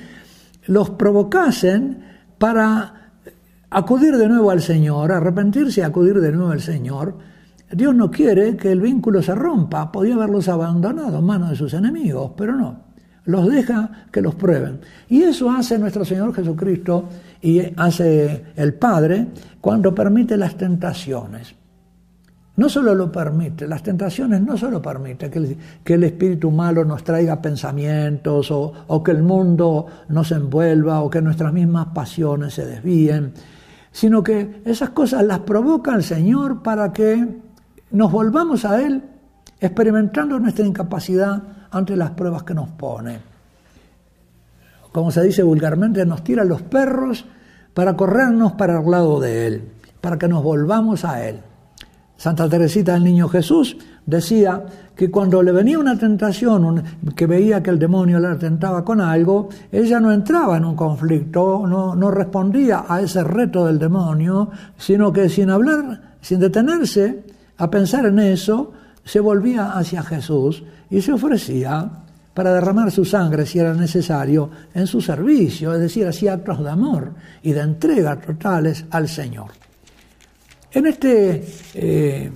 los 0.67 0.91
provocasen 0.91 2.05
para 2.37 3.13
acudir 3.71 4.17
de 4.19 4.29
nuevo 4.29 4.51
al 4.51 4.61
Señor, 4.61 5.11
arrepentirse 5.11 5.81
y 5.81 5.85
acudir 5.85 6.21
de 6.21 6.33
nuevo 6.33 6.51
al 6.51 6.61
Señor. 6.61 7.17
Dios 7.73 7.95
no 7.95 8.11
quiere 8.11 8.59
que 8.59 8.73
el 8.73 8.83
vínculo 8.83 9.23
se 9.23 9.35
rompa, 9.35 9.91
podía 9.91 10.17
haberlos 10.17 10.49
abandonado 10.49 11.19
en 11.19 11.25
manos 11.25 11.51
de 11.51 11.57
sus 11.57 11.73
enemigos, 11.73 12.33
pero 12.37 12.55
no 12.55 12.89
los 13.29 13.47
deja 13.47 13.91
que 14.11 14.23
los 14.23 14.35
prueben. 14.35 14.81
Y 15.09 15.23
eso 15.23 15.51
hace 15.51 15.79
nuestro 15.79 16.05
Señor 16.05 16.35
Jesucristo 16.35 17.09
y 17.41 17.61
hace 17.77 18.47
el 18.57 18.75
Padre 18.75 19.27
cuando 19.61 19.95
permite 19.95 20.37
las 20.37 20.57
tentaciones. 20.57 21.55
No 22.57 22.69
solo 22.69 22.93
lo 22.93 23.13
permite, 23.13 23.69
las 23.69 23.85
tentaciones 23.85 24.41
no 24.41 24.57
solo 24.57 24.83
permite 24.83 25.31
que 25.31 25.95
el, 25.95 26.05
espíritu 26.05 26.51
malo 26.51 26.85
nos 26.85 27.05
traiga 27.05 27.41
pensamientos 27.41 28.51
o 28.51 29.03
que 29.05 29.13
el 29.13 29.23
mundo 29.23 29.87
nos 30.09 30.33
envuelva 30.33 31.01
o 31.03 31.09
que 31.09 31.23
nuestras 31.23 31.53
mismas 31.53 31.87
pasiones 31.95 32.55
se 32.55 32.67
desvíen, 32.67 33.33
sino 33.93 34.25
que 34.25 34.61
esas 34.65 34.91
cosas 34.91 35.25
las 35.25 35.39
provoca 35.41 35.95
el 35.95 36.03
Señor 36.03 36.63
para 36.63 36.93
que 36.93 37.29
nos 37.93 38.11
volvamos 38.11 38.65
a 38.65 38.85
Él 38.85 39.05
experimentando 39.61 40.39
nuestra 40.39 40.67
incapacidad 40.67 41.43
ante 41.71 41.97
las 41.97 42.11
pruebas 42.11 42.43
que 42.43 42.55
nos 42.55 42.71
pone. 42.71 43.28
Como 44.93 45.11
se 45.11 45.23
dice 45.23 45.43
vulgarmente, 45.43 46.05
nos 46.07 46.25
tira 46.25 46.45
los 46.45 46.63
perros 46.63 47.25
para 47.75 47.97
corrernos 47.97 48.53
para 48.53 48.81
el 48.81 48.91
lado 48.91 49.21
de 49.21 49.47
Él, 49.47 49.63
para 50.01 50.19
que 50.19 50.29
nos 50.29 50.43
volvamos 50.43 51.05
a 51.05 51.27
Él. 51.27 51.41
Santa 52.17 52.49
Teresita 52.49 52.95
del 52.95 53.05
Niño 53.05 53.29
Jesús 53.29 53.77
decía 54.05 54.65
que 54.97 55.09
cuando 55.09 55.41
le 55.41 55.53
venía 55.53 55.79
una 55.79 55.97
tentación, 55.97 56.83
que 57.15 57.27
veía 57.27 57.63
que 57.63 57.71
el 57.71 57.79
demonio 57.79 58.19
le 58.19 58.35
tentaba 58.35 58.85
con 58.85 59.01
algo, 59.01 59.49
ella 59.71 60.01
no 60.01 60.11
entraba 60.11 60.57
en 60.57 60.65
un 60.65 60.75
conflicto, 60.75 61.65
no, 61.69 61.95
no 61.95 62.11
respondía 62.11 62.87
a 62.89 63.01
ese 63.01 63.23
reto 63.23 63.67
del 63.67 63.79
demonio, 63.79 64.51
sino 64.77 65.13
que 65.13 65.29
sin 65.29 65.51
hablar, 65.51 66.17
sin 66.21 66.41
detenerse 66.41 67.23
a 67.59 67.71
pensar 67.71 68.07
en 68.07 68.19
eso, 68.19 68.73
se 69.05 69.21
volvía 69.21 69.73
hacia 69.79 70.03
Jesús 70.03 70.65
y 70.91 71.01
se 71.01 71.13
ofrecía 71.13 71.89
para 72.39 72.55
derramar 72.55 72.93
su 72.93 73.05
sangre 73.05 73.45
si 73.45 73.59
era 73.59 73.75
necesario 73.75 74.49
en 74.73 74.87
su 74.87 75.01
servicio, 75.01 75.75
es 75.75 75.81
decir, 75.81 76.07
hacía 76.07 76.35
actos 76.35 76.63
de 76.63 76.71
amor 76.71 77.13
y 77.43 77.51
de 77.51 77.63
entrega 77.63 78.15
totales 78.21 78.85
al 78.93 79.09
Señor. 79.09 79.51
En 80.71 80.87
este 80.87 81.45
eh, 81.75 82.31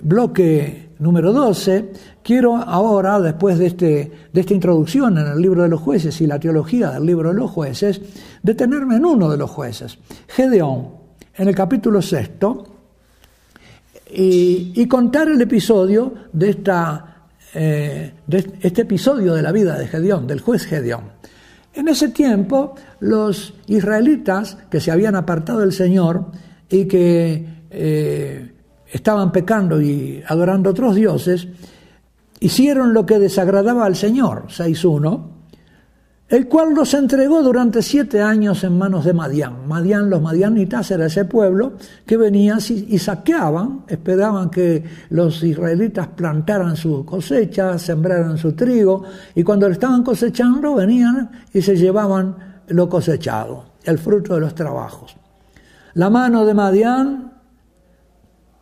bloque 0.00 0.90
número 1.00 1.32
12, 1.32 1.90
quiero 2.22 2.54
ahora, 2.54 3.18
después 3.18 3.58
de, 3.58 3.66
este, 3.66 4.12
de 4.32 4.40
esta 4.40 4.54
introducción 4.54 5.18
en 5.18 5.26
el 5.26 5.42
libro 5.42 5.64
de 5.64 5.68
los 5.70 5.80
jueces 5.80 6.20
y 6.20 6.28
la 6.28 6.38
teología 6.38 6.92
del 6.92 7.04
libro 7.04 7.30
de 7.30 7.34
los 7.34 7.50
jueces, 7.50 8.00
detenerme 8.40 8.94
en 8.94 9.06
uno 9.06 9.28
de 9.28 9.38
los 9.38 9.50
jueces, 9.50 9.98
Gedeón, 10.28 10.90
en 11.34 11.48
el 11.48 11.54
capítulo 11.56 12.00
sexto, 12.00 12.64
y, 14.08 14.70
y 14.76 14.86
contar 14.86 15.26
el 15.26 15.40
episodio 15.40 16.14
de 16.32 16.50
esta 16.50 17.07
eh, 17.54 18.12
de 18.26 18.58
este 18.60 18.82
episodio 18.82 19.34
de 19.34 19.42
la 19.42 19.52
vida 19.52 19.78
de 19.78 19.86
Gedeón, 19.86 20.26
del 20.26 20.40
juez 20.40 20.66
Gedeón. 20.66 21.12
En 21.74 21.88
ese 21.88 22.08
tiempo, 22.08 22.74
los 23.00 23.54
israelitas 23.66 24.58
que 24.70 24.80
se 24.80 24.90
habían 24.90 25.16
apartado 25.16 25.60
del 25.60 25.72
Señor 25.72 26.26
y 26.68 26.86
que 26.86 27.46
eh, 27.70 28.52
estaban 28.90 29.32
pecando 29.32 29.80
y 29.80 30.22
adorando 30.26 30.70
otros 30.70 30.94
dioses, 30.94 31.46
hicieron 32.40 32.94
lo 32.94 33.06
que 33.06 33.18
desagradaba 33.18 33.84
al 33.86 33.96
Señor, 33.96 34.46
6.1, 34.48 35.37
el 36.28 36.46
cual 36.46 36.74
los 36.74 36.92
entregó 36.92 37.42
durante 37.42 37.80
siete 37.80 38.20
años 38.20 38.62
en 38.62 38.76
manos 38.76 39.04
de 39.06 39.14
Madián. 39.14 39.66
Madián, 39.66 40.10
los 40.10 40.20
madianitas, 40.20 40.90
era 40.90 41.06
ese 41.06 41.24
pueblo 41.24 41.72
que 42.04 42.18
venía 42.18 42.58
y 42.68 42.98
saqueaban, 42.98 43.84
esperaban 43.88 44.50
que 44.50 44.84
los 45.08 45.42
israelitas 45.42 46.08
plantaran 46.08 46.76
su 46.76 47.04
cosecha, 47.06 47.78
sembraran 47.78 48.36
su 48.36 48.52
trigo, 48.52 49.04
y 49.34 49.42
cuando 49.42 49.68
lo 49.68 49.72
estaban 49.72 50.02
cosechando 50.02 50.74
venían 50.74 51.30
y 51.52 51.62
se 51.62 51.76
llevaban 51.76 52.36
lo 52.68 52.88
cosechado, 52.90 53.64
el 53.84 53.98
fruto 53.98 54.34
de 54.34 54.40
los 54.40 54.54
trabajos. 54.54 55.16
La 55.94 56.10
mano 56.10 56.44
de 56.44 56.52
Madián 56.52 57.32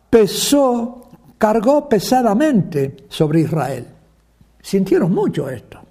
pesó, 0.09 1.09
cargó 1.37 1.89
pesadamente 1.89 2.95
sobre 3.09 3.41
Israel. 3.41 3.85
Sintieron 4.61 5.13
mucho 5.13 5.49
esto. 5.49 5.86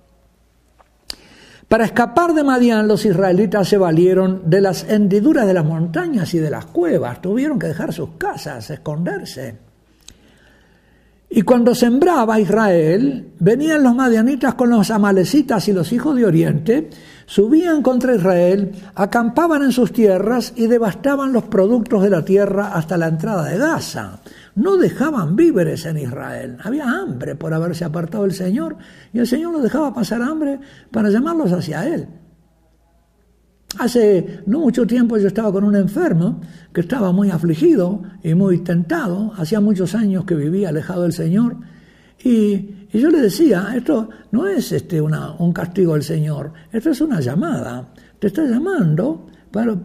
Para 1.69 1.85
escapar 1.85 2.33
de 2.33 2.45
Madián, 2.45 2.87
los 2.87 3.05
israelitas 3.05 3.69
se 3.69 3.77
valieron 3.77 4.49
de 4.49 4.61
las 4.61 4.85
hendiduras 4.89 5.47
de 5.47 5.55
las 5.55 5.65
montañas 5.65 6.33
y 6.35 6.39
de 6.39 6.51
las 6.51 6.67
cuevas. 6.67 7.21
Tuvieron 7.21 7.59
que 7.59 7.67
dejar 7.67 7.93
sus 7.93 8.11
casas, 8.19 8.71
esconderse. 8.71 9.57
Y 11.29 11.43
cuando 11.43 11.75
sembraba 11.75 12.39
Israel, 12.39 13.33
venían 13.41 13.83
los 13.83 13.97
madianitas 13.97 14.55
con 14.55 14.71
los 14.71 14.93
amalecitas 14.93 15.67
y 15.67 15.73
los 15.73 15.93
hijos 15.93 16.15
de 16.15 16.25
Oriente, 16.25 16.89
subían 17.27 17.83
contra 17.83 18.15
Israel, 18.15 18.73
acampaban 18.95 19.63
en 19.63 19.73
sus 19.73 19.93
tierras 19.93 20.53
y 20.57 20.67
devastaban 20.67 21.33
los 21.33 21.45
productos 21.45 22.03
de 22.03 22.11
la 22.11 22.25
tierra 22.25 22.73
hasta 22.73 22.97
la 22.97 23.09
entrada 23.09 23.45
de 23.45 23.59
Gaza 23.59 24.21
no 24.57 24.79
dejaban 24.79 25.37
víveres 25.37 25.85
en 25.85 25.99
Israel. 25.99 26.57
Había 26.63 26.91
hambre 26.91 27.37
por 27.37 27.55
haberse 27.55 27.85
apartado 27.85 28.25
el 28.25 28.33
Señor 28.33 28.77
y 29.13 29.19
el 29.19 29.27
Señor 29.27 29.53
los 29.53 29.63
dejaba 29.63 29.95
pasar 29.95 30.23
hambre 30.23 30.59
para 30.91 31.11
llamarlos 31.11 31.53
hacia 31.53 31.87
Él. 31.87 32.09
Hace 33.79 34.41
no 34.47 34.61
mucho 34.61 34.87
tiempo 34.87 35.19
yo 35.19 35.29
estaba 35.29 35.53
con 35.53 35.63
un 35.63 35.77
enfermo 35.77 36.41
que 36.73 36.81
estaba 36.81 37.13
muy 37.13 37.31
afligido 37.31 38.03
y 38.23 38.35
muy 38.35 38.65
tentado. 38.65 39.35
Hacía 39.37 39.61
muchos 39.61 39.95
años 39.95 40.25
que 40.25 40.35
vivía 40.35 40.71
alejado 40.71 41.03
del 41.03 41.13
Señor. 41.13 41.59
Y, 42.27 42.89
yo 42.93 43.09
le 43.11 43.21
decía, 43.21 43.73
esto 43.77 44.09
no 44.33 44.49
es 44.49 44.73
este 44.73 45.01
una, 45.01 45.33
un 45.35 45.53
castigo 45.53 45.93
del 45.93 46.03
Señor, 46.03 46.53
esto 46.73 46.91
es 46.91 47.01
una 47.01 47.21
llamada. 47.21 47.87
Te 48.19 48.29
está 48.29 48.45
llamando 48.45 49.27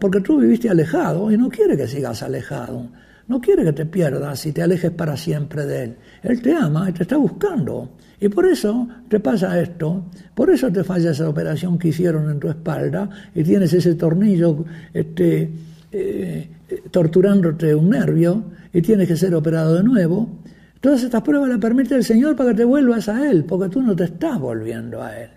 porque 0.00 0.20
tú 0.20 0.40
viviste 0.40 0.68
alejado 0.68 1.30
y 1.30 1.36
no 1.36 1.48
quiere 1.48 1.76
que 1.76 1.86
sigas 1.86 2.22
alejado. 2.22 2.88
No 3.28 3.40
quiere 3.40 3.62
que 3.64 3.72
te 3.72 3.86
pierdas 3.86 4.44
y 4.46 4.52
te 4.52 4.62
alejes 4.62 4.90
para 4.90 5.16
siempre 5.16 5.64
de 5.66 5.84
Él. 5.84 5.96
Él 6.22 6.42
te 6.42 6.52
ama 6.54 6.90
y 6.90 6.92
te 6.92 7.04
está 7.04 7.16
buscando. 7.16 7.90
Y 8.20 8.28
por 8.28 8.46
eso 8.46 8.88
te 9.08 9.20
pasa 9.20 9.60
esto, 9.60 10.06
por 10.34 10.50
eso 10.50 10.72
te 10.72 10.82
falla 10.82 11.12
esa 11.12 11.28
operación 11.28 11.78
que 11.78 11.88
hicieron 11.88 12.28
en 12.28 12.40
tu 12.40 12.48
espalda 12.48 13.08
y 13.34 13.44
tienes 13.44 13.72
ese 13.72 13.94
tornillo 13.94 14.64
este, 14.92 15.50
eh, 15.92 16.50
torturándote 16.90 17.74
un 17.74 17.90
nervio 17.90 18.44
y 18.72 18.82
tienes 18.82 19.06
que 19.06 19.16
ser 19.16 19.32
operado 19.34 19.76
de 19.76 19.84
nuevo. 19.84 20.42
Todas 20.82 21.04
estas 21.04 21.22
pruebas 21.22 21.48
las 21.48 21.60
permite 21.60 21.94
el 21.94 22.02
Señor 22.02 22.34
para 22.34 22.50
que 22.50 22.56
te 22.56 22.64
vuelvas 22.64 23.08
a 23.08 23.30
Él, 23.30 23.44
porque 23.44 23.68
tú 23.68 23.80
no 23.80 23.94
te 23.94 24.02
estás 24.02 24.40
volviendo 24.40 25.00
a 25.00 25.16
Él. 25.16 25.30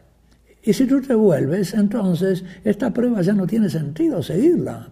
Y 0.64 0.74
si 0.74 0.88
tú 0.88 1.00
te 1.02 1.14
vuelves, 1.14 1.76
entonces 1.76 2.44
esta 2.64 2.92
prueba 2.92 3.22
ya 3.22 3.34
no 3.34 3.46
tiene 3.46 3.70
sentido 3.70 4.24
seguirla. 4.24 4.90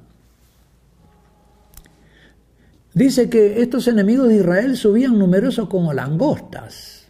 Dice 2.94 3.32
que 3.32 3.64
estos 3.64 3.88
enemigos 3.88 4.28
de 4.28 4.36
Israel 4.36 4.78
subían 4.78 5.18
numerosos 5.18 5.68
como 5.68 5.92
langostas, 5.92 7.08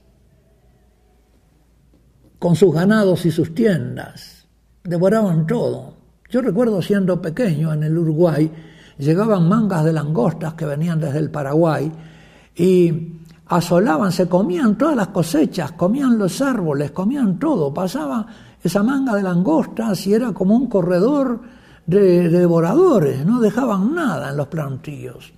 con 2.40 2.56
sus 2.56 2.74
ganados 2.74 3.26
y 3.26 3.32
sus 3.32 3.54
tiendas, 3.54 4.48
devoraban 4.86 5.46
todo. 5.46 5.98
Yo 6.30 6.42
recuerdo 6.42 6.82
siendo 6.82 7.22
pequeño 7.22 7.74
en 7.74 7.84
el 7.84 7.98
Uruguay, 7.98 8.50
llegaban 8.98 9.50
mangas 9.50 9.84
de 9.84 9.92
langostas 9.92 10.54
que 10.54 10.66
venían 10.66 11.02
desde 11.02 11.20
el 11.20 11.30
Paraguay 11.30 11.92
y 12.56 13.20
asolaban, 13.48 14.12
se 14.12 14.28
comían 14.28 14.78
todas 14.78 14.96
las 14.96 15.08
cosechas, 15.08 15.74
comían 15.74 16.18
los 16.18 16.42
árboles, 16.42 16.92
comían 16.92 17.38
todo, 17.40 17.74
pasaba 17.74 18.26
esa 18.62 18.84
manga 18.84 19.16
de 19.16 19.24
langostas 19.24 20.08
y 20.08 20.14
era 20.14 20.32
como 20.32 20.56
un 20.56 20.68
corredor 20.68 21.42
de, 21.86 22.30
de 22.30 22.40
devoradores, 22.40 23.26
no 23.26 23.40
dejaban 23.40 23.94
nada 23.94 24.30
en 24.30 24.38
los 24.38 24.48
plantíos. 24.48 25.34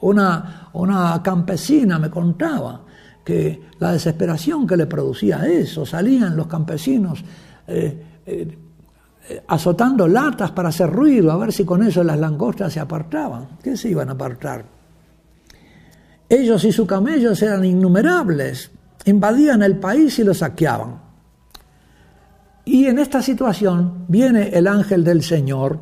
Una, 0.00 0.68
una 0.74 1.22
campesina 1.22 1.98
me 1.98 2.10
contaba 2.10 2.80
que 3.24 3.68
la 3.78 3.92
desesperación 3.92 4.66
que 4.66 4.76
le 4.76 4.86
producía 4.86 5.46
eso, 5.46 5.86
salían 5.86 6.36
los 6.36 6.46
campesinos 6.46 7.24
eh, 7.66 8.04
eh, 8.26 8.58
azotando 9.48 10.06
latas 10.06 10.50
para 10.50 10.68
hacer 10.68 10.90
ruido, 10.90 11.32
a 11.32 11.36
ver 11.38 11.52
si 11.52 11.64
con 11.64 11.82
eso 11.82 12.04
las 12.04 12.18
langostas 12.18 12.72
se 12.72 12.80
apartaban. 12.80 13.56
¿Qué 13.62 13.76
se 13.76 13.88
iban 13.88 14.10
a 14.10 14.12
apartar? 14.12 14.73
Ellos 16.28 16.64
y 16.64 16.72
sus 16.72 16.86
camellos 16.86 17.40
eran 17.42 17.64
innumerables, 17.64 18.70
invadían 19.04 19.62
el 19.62 19.78
país 19.78 20.18
y 20.18 20.24
lo 20.24 20.34
saqueaban. 20.34 21.02
Y 22.64 22.86
en 22.86 22.98
esta 22.98 23.20
situación 23.20 24.06
viene 24.08 24.48
el 24.48 24.66
ángel 24.66 25.04
del 25.04 25.22
Señor. 25.22 25.78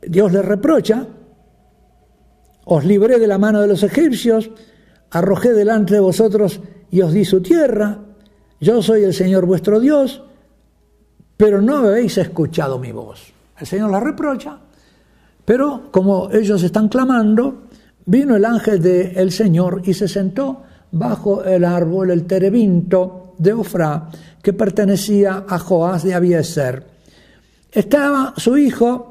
Dios 0.00 0.32
le 0.32 0.42
reprocha, 0.42 1.06
os 2.64 2.84
libré 2.84 3.18
de 3.18 3.26
la 3.26 3.38
mano 3.38 3.60
de 3.60 3.68
los 3.68 3.82
egipcios, 3.82 4.50
arrojé 5.10 5.52
delante 5.52 5.94
de 5.94 6.00
vosotros 6.00 6.60
y 6.90 7.02
os 7.02 7.12
di 7.12 7.24
su 7.24 7.42
tierra, 7.42 7.98
yo 8.60 8.82
soy 8.82 9.04
el 9.04 9.14
Señor 9.14 9.46
vuestro 9.46 9.78
Dios, 9.78 10.22
pero 11.36 11.62
no 11.62 11.76
habéis 11.76 12.18
escuchado 12.18 12.78
mi 12.78 12.90
voz. 12.90 13.32
El 13.58 13.66
Señor 13.66 13.90
la 13.90 14.00
reprocha, 14.00 14.58
pero 15.48 15.88
como 15.90 16.28
ellos 16.30 16.62
están 16.62 16.90
clamando, 16.90 17.68
vino 18.04 18.36
el 18.36 18.44
ángel 18.44 18.82
del 18.82 19.32
Señor 19.32 19.80
y 19.82 19.94
se 19.94 20.06
sentó 20.06 20.62
bajo 20.92 21.42
el 21.42 21.64
árbol, 21.64 22.10
el 22.10 22.26
terebinto 22.26 23.32
de 23.38 23.54
Ofra, 23.54 24.10
que 24.42 24.52
pertenecía 24.52 25.46
a 25.48 25.58
Joás 25.58 26.02
de 26.02 26.12
Abieser. 26.12 26.84
Estaba 27.72 28.34
su 28.36 28.58
hijo 28.58 29.10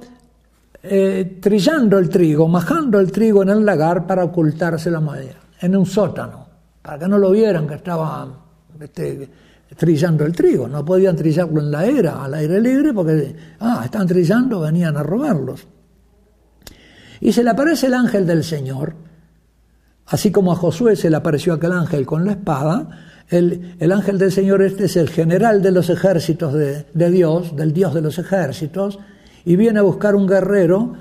eh, 0.83 1.39
trillando 1.41 1.97
el 1.97 2.07
trigo, 2.07 2.47
majando 2.47 2.99
el 2.99 3.11
trigo 3.11 3.41
en 3.41 3.49
el 3.49 3.65
lagar 3.65 4.05
para 4.05 4.23
ocultarse 4.23 4.91
la 4.91 5.01
madera, 5.01 5.39
en 5.59 5.75
un 5.75 5.87
sótano, 5.87 6.45
para 6.83 6.99
que 6.99 7.07
no 7.07 7.17
lo 7.17 7.31
vieran 7.31 7.67
que 7.67 7.73
estaba 7.73 8.27
este, 8.79 9.27
trillando 9.75 10.23
el 10.23 10.33
trigo. 10.33 10.67
No 10.67 10.85
podían 10.85 11.15
trillarlo 11.15 11.61
en 11.61 11.71
la 11.71 11.83
era, 11.83 12.23
al 12.23 12.35
aire 12.35 12.61
libre, 12.61 12.93
porque, 12.93 13.35
ah, 13.59 13.81
están 13.83 14.05
trillando, 14.05 14.59
venían 14.59 14.95
a 14.97 15.01
robarlos. 15.01 15.65
Y 17.19 17.31
se 17.31 17.43
le 17.43 17.49
aparece 17.49 17.87
el 17.87 17.93
ángel 17.93 18.25
del 18.25 18.43
Señor, 18.43 18.93
así 20.05 20.31
como 20.31 20.51
a 20.51 20.55
Josué 20.55 20.95
se 20.95 21.09
le 21.09 21.17
apareció 21.17 21.53
aquel 21.53 21.71
ángel 21.71 22.05
con 22.05 22.25
la 22.25 22.31
espada, 22.31 22.89
el, 23.29 23.91
ángel 23.91 24.17
del 24.17 24.31
Señor 24.31 24.61
este 24.61 24.85
es 24.85 24.95
el 24.95 25.09
general 25.09 25.61
de 25.61 25.71
los 25.71 25.89
ejércitos 25.89 26.53
de, 26.53 26.85
Dios, 27.11 27.55
del 27.55 27.73
Dios 27.73 27.93
de 27.93 28.01
los 28.01 28.17
ejércitos, 28.19 28.99
y 29.43 29.55
viene 29.57 29.79
a 29.79 29.81
buscar 29.81 30.15
un 30.15 30.27
guerrero 30.27 30.93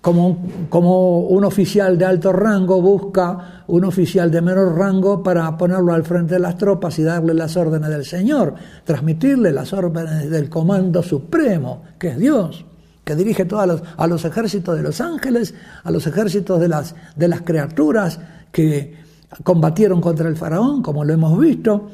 como, 0.00 0.48
como, 0.68 1.20
un 1.20 1.44
oficial 1.44 1.98
de 1.98 2.06
alto 2.06 2.32
rango 2.32 2.80
busca 2.80 3.64
un 3.66 3.84
oficial 3.84 4.30
de 4.30 4.40
menor 4.40 4.76
rango 4.76 5.22
para 5.22 5.56
ponerlo 5.58 5.92
al 5.92 6.04
frente 6.04 6.34
de 6.34 6.40
las 6.40 6.56
tropas 6.56 6.98
y 6.98 7.02
darle 7.02 7.34
las 7.34 7.56
órdenes 7.56 7.90
del 7.90 8.04
Señor, 8.04 8.54
transmitirle 8.84 9.52
las 9.52 9.72
órdenes 9.72 10.30
del 10.30 10.48
comando 10.48 11.02
supremo, 11.02 11.82
que 11.98 12.08
es 12.08 12.18
Dios 12.18 12.64
que 13.10 13.16
dirige 13.16 13.44
todos 13.44 13.66
los, 13.66 13.82
a 13.96 14.06
los 14.06 14.24
ejércitos 14.24 14.76
de 14.76 14.84
los 14.84 15.00
ángeles, 15.00 15.52
a 15.82 15.90
los 15.90 16.06
ejércitos 16.06 16.60
de 16.60 16.68
las, 16.68 16.94
de 17.16 17.26
las 17.26 17.40
criaturas 17.40 18.20
que 18.52 18.94
combatieron 19.42 20.00
contra 20.00 20.28
el 20.28 20.36
faraón, 20.36 20.80
como 20.80 21.04
lo 21.04 21.12
hemos 21.12 21.36
visto. 21.36 21.90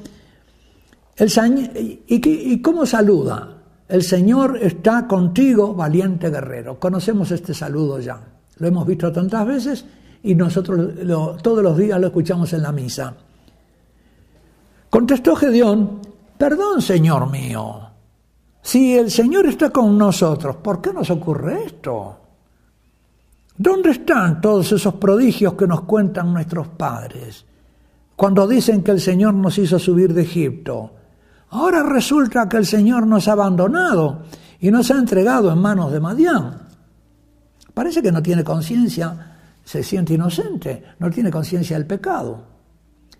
El, 1.16 1.32
y, 1.80 2.02
¿Y 2.06 2.60
cómo 2.60 2.84
saluda? 2.84 3.48
El 3.88 4.02
Señor 4.02 4.58
está 4.60 5.06
contigo, 5.06 5.72
valiente 5.72 6.28
guerrero. 6.28 6.78
Conocemos 6.78 7.30
este 7.30 7.54
saludo 7.54 7.98
ya. 7.98 8.20
Lo 8.58 8.68
hemos 8.68 8.86
visto 8.86 9.10
tantas 9.10 9.46
veces 9.46 9.86
y 10.22 10.34
nosotros 10.34 10.90
todos 11.40 11.62
los 11.62 11.78
días 11.78 11.98
lo 11.98 12.08
escuchamos 12.08 12.52
en 12.52 12.60
la 12.60 12.72
misa. 12.72 13.14
Contestó 14.90 15.34
Gedeón, 15.34 16.02
perdón, 16.36 16.82
Señor 16.82 17.30
mío, 17.30 17.85
si 18.66 18.96
el 18.96 19.12
Señor 19.12 19.46
está 19.46 19.70
con 19.70 19.96
nosotros, 19.96 20.56
¿por 20.56 20.80
qué 20.80 20.92
nos 20.92 21.08
ocurre 21.10 21.66
esto? 21.66 22.16
¿Dónde 23.56 23.90
están 23.90 24.40
todos 24.40 24.72
esos 24.72 24.94
prodigios 24.94 25.54
que 25.54 25.68
nos 25.68 25.82
cuentan 25.82 26.32
nuestros 26.32 26.66
padres 26.66 27.44
cuando 28.16 28.44
dicen 28.48 28.82
que 28.82 28.90
el 28.90 29.00
Señor 29.00 29.34
nos 29.34 29.56
hizo 29.56 29.78
subir 29.78 30.12
de 30.12 30.22
Egipto? 30.22 30.90
Ahora 31.50 31.84
resulta 31.84 32.48
que 32.48 32.56
el 32.56 32.66
Señor 32.66 33.06
nos 33.06 33.28
ha 33.28 33.32
abandonado 33.32 34.22
y 34.58 34.72
nos 34.72 34.90
ha 34.90 34.98
entregado 34.98 35.52
en 35.52 35.58
manos 35.58 35.92
de 35.92 36.00
Madián. 36.00 36.62
Parece 37.72 38.02
que 38.02 38.10
no 38.10 38.20
tiene 38.20 38.42
conciencia, 38.42 39.36
se 39.64 39.84
siente 39.84 40.14
inocente, 40.14 40.82
no 40.98 41.08
tiene 41.08 41.30
conciencia 41.30 41.78
del 41.78 41.86
pecado. 41.86 42.42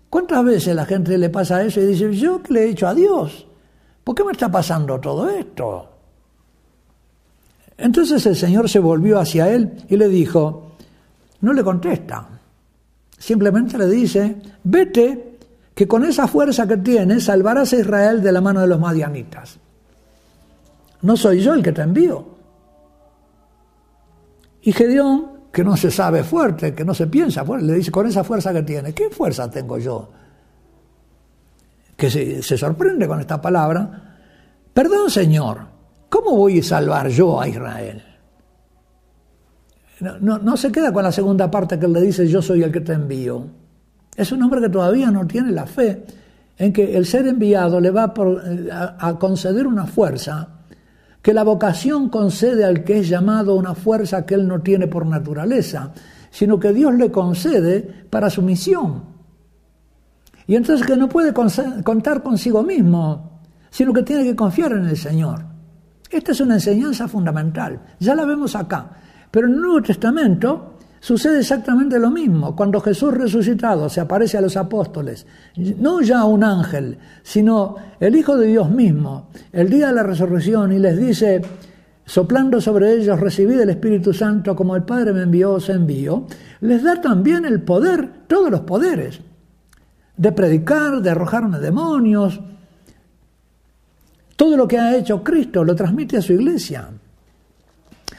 ¿Cuántas 0.09 0.43
veces 0.43 0.75
la 0.75 0.83
gente 0.83 1.17
le 1.17 1.29
pasa 1.29 1.63
eso 1.63 1.79
y 1.79 1.85
dice, 1.85 2.13
yo 2.13 2.43
qué 2.43 2.53
le 2.53 2.65
he 2.65 2.69
hecho 2.71 2.85
a 2.89 2.93
Dios? 2.93 3.46
¿Por 4.07 4.15
qué 4.15 4.23
me 4.23 4.31
está 4.31 4.49
pasando 4.49 4.97
todo 5.01 5.27
esto? 5.27 5.89
Entonces 7.77 8.25
el 8.25 8.37
Señor 8.37 8.69
se 8.69 8.79
volvió 8.79 9.19
hacia 9.19 9.49
él 9.49 9.83
y 9.89 9.97
le 9.97 10.07
dijo, 10.07 10.71
no 11.41 11.51
le 11.51 11.61
contesta, 11.61 12.25
simplemente 13.17 13.77
le 13.77 13.87
dice, 13.87 14.37
vete, 14.63 15.39
que 15.75 15.89
con 15.89 16.05
esa 16.05 16.25
fuerza 16.25 16.65
que 16.65 16.77
tienes 16.77 17.25
salvarás 17.25 17.73
a 17.73 17.79
Israel 17.79 18.23
de 18.23 18.31
la 18.31 18.39
mano 18.39 18.61
de 18.61 18.67
los 18.67 18.79
madianitas. 18.79 19.59
No 21.01 21.17
soy 21.17 21.41
yo 21.41 21.53
el 21.53 21.61
que 21.61 21.73
te 21.73 21.81
envío. 21.81 22.25
Y 24.61 24.71
Gedeón, 24.71 25.31
que 25.51 25.65
no 25.65 25.75
se 25.75 25.91
sabe 25.91 26.23
fuerte, 26.23 26.73
que 26.73 26.85
no 26.85 26.93
se 26.93 27.07
piensa 27.07 27.43
fuerte, 27.43 27.65
le 27.65 27.73
dice, 27.73 27.91
con 27.91 28.07
esa 28.07 28.23
fuerza 28.23 28.53
que 28.53 28.63
tiene, 28.63 28.93
¿qué 28.93 29.09
fuerza 29.09 29.51
tengo 29.51 29.77
yo? 29.77 30.07
Que 31.97 32.11
se, 32.11 32.57
sorprende 32.57 33.07
con 33.07 33.19
esta 33.19 33.41
palabra, 33.41 34.15
perdón 34.71 35.09
Señor, 35.09 35.61
¿cómo 36.07 36.37
voy 36.37 36.59
a 36.59 36.63
salvar 36.63 37.09
yo 37.09 37.41
a 37.41 37.47
Israel? 37.47 38.03
No, 40.21 40.37
no, 40.37 40.55
se 40.55 40.71
queda 40.71 40.93
con 40.93 41.03
la 41.03 41.11
segunda 41.11 41.49
parte 41.49 41.79
que 41.79 41.87
le 41.87 41.99
dice, 42.01 42.27
yo 42.27 42.39
soy 42.39 42.61
el 42.61 42.71
que 42.71 42.81
te 42.81 42.93
envío. 42.93 43.47
Es 44.15 44.31
un 44.31 44.43
hombre 44.43 44.61
que 44.61 44.69
todavía 44.69 45.09
no 45.09 45.25
tiene 45.25 45.51
la 45.51 45.65
fe 45.65 46.05
en 46.55 46.71
que 46.71 46.95
el 46.95 47.07
ser 47.07 47.27
enviado 47.27 47.79
le 47.79 47.89
va 47.89 48.13
a, 48.13 49.07
a 49.07 49.17
conceder 49.17 49.65
una 49.65 49.87
fuerza 49.87 50.49
que 51.19 51.33
la 51.33 51.43
vocación 51.43 52.09
concede 52.09 52.63
al 52.63 52.83
que 52.83 52.99
es 52.99 53.09
llamado 53.09 53.55
una 53.55 53.73
fuerza 53.73 54.23
que 54.23 54.35
él 54.35 54.47
no 54.47 54.61
tiene 54.61 54.87
por 54.87 55.05
naturaleza, 55.05 55.93
sino 56.29 56.59
que 56.59 56.73
Dios 56.73 56.93
le 56.93 57.11
concede 57.11 57.81
para 58.09 58.29
su 58.29 58.43
misión. 58.43 59.16
Y 60.47 60.55
entonces 60.55 60.87
que 60.87 60.95
no 60.95 61.09
puede 61.09 61.33
contar 61.33 62.23
consigo 62.23 62.63
mismo, 62.63 63.41
sino 63.69 63.91
que 63.91 64.03
tiene 64.03 64.23
que 64.23 64.35
confiar 64.35 64.71
en 64.71 64.85
el 64.85 64.97
Señor. 64.97 65.43
Esta 66.09 66.31
es 66.31 66.39
una 66.39 66.55
enseñanza 66.55 67.07
fundamental, 67.09 67.81
ya 67.99 68.15
la 68.15 68.25
vemos 68.25 68.55
acá. 68.55 68.89
Pero 69.29 69.47
en 69.47 69.55
el 69.55 69.59
Nuevo 69.59 69.81
Testamento 69.81 70.77
sucede 71.01 71.41
exactamente 71.41 71.99
lo 71.99 72.09
mismo. 72.09 72.55
Cuando 72.55 72.79
Jesús 72.79 73.13
resucitado 73.13 73.89
se 73.89 73.99
aparece 73.99 74.37
a 74.37 74.41
los 74.41 74.55
apóstoles, 74.55 75.27
no 75.57 76.01
ya 76.01 76.23
un 76.23 76.45
ángel, 76.45 76.97
sino 77.23 77.75
el 77.99 78.15
Hijo 78.15 78.37
de 78.37 78.47
Dios 78.47 78.69
mismo, 78.71 79.27
el 79.51 79.69
día 79.69 79.87
de 79.87 79.93
la 79.95 80.03
resurrección, 80.03 80.71
y 80.71 80.79
les 80.79 80.97
dice, 80.97 81.41
soplando 82.05 82.61
sobre 82.61 82.93
ellos, 82.93 83.19
recibid 83.19 83.59
el 83.59 83.71
Espíritu 83.71 84.13
Santo 84.13 84.55
como 84.55 84.77
el 84.77 84.83
Padre 84.83 85.11
me 85.11 85.23
envió, 85.23 85.51
os 85.51 85.67
envío, 85.67 86.25
les 86.61 86.81
da 86.81 87.01
también 87.01 87.43
el 87.43 87.61
poder, 87.63 88.25
todos 88.27 88.49
los 88.49 88.61
poderes 88.61 89.19
de 90.17 90.31
predicar, 90.31 91.01
de 91.01 91.11
arrojarme 91.11 91.59
demonios. 91.59 92.39
Todo 94.35 94.57
lo 94.57 94.67
que 94.67 94.79
ha 94.79 94.95
hecho 94.97 95.23
Cristo 95.23 95.63
lo 95.63 95.75
transmite 95.75 96.17
a 96.17 96.21
su 96.21 96.33
iglesia. 96.33 96.89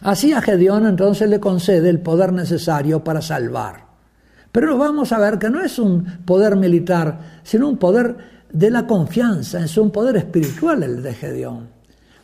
Así 0.02 0.32
a 0.32 0.40
Gedeón 0.40 0.86
entonces 0.86 1.28
le 1.28 1.40
concede 1.40 1.90
el 1.90 2.00
poder 2.00 2.32
necesario 2.32 3.02
para 3.02 3.20
salvar. 3.20 3.88
Pero 4.52 4.78
vamos 4.78 5.12
a 5.12 5.18
ver 5.18 5.38
que 5.38 5.50
no 5.50 5.62
es 5.62 5.78
un 5.78 6.04
poder 6.24 6.56
militar, 6.56 7.40
sino 7.42 7.68
un 7.68 7.76
poder 7.76 8.16
de 8.52 8.70
la 8.70 8.86
confianza, 8.86 9.62
es 9.62 9.76
un 9.76 9.90
poder 9.90 10.16
espiritual 10.16 10.82
el 10.82 11.02
de 11.02 11.14
Gedeón. 11.14 11.68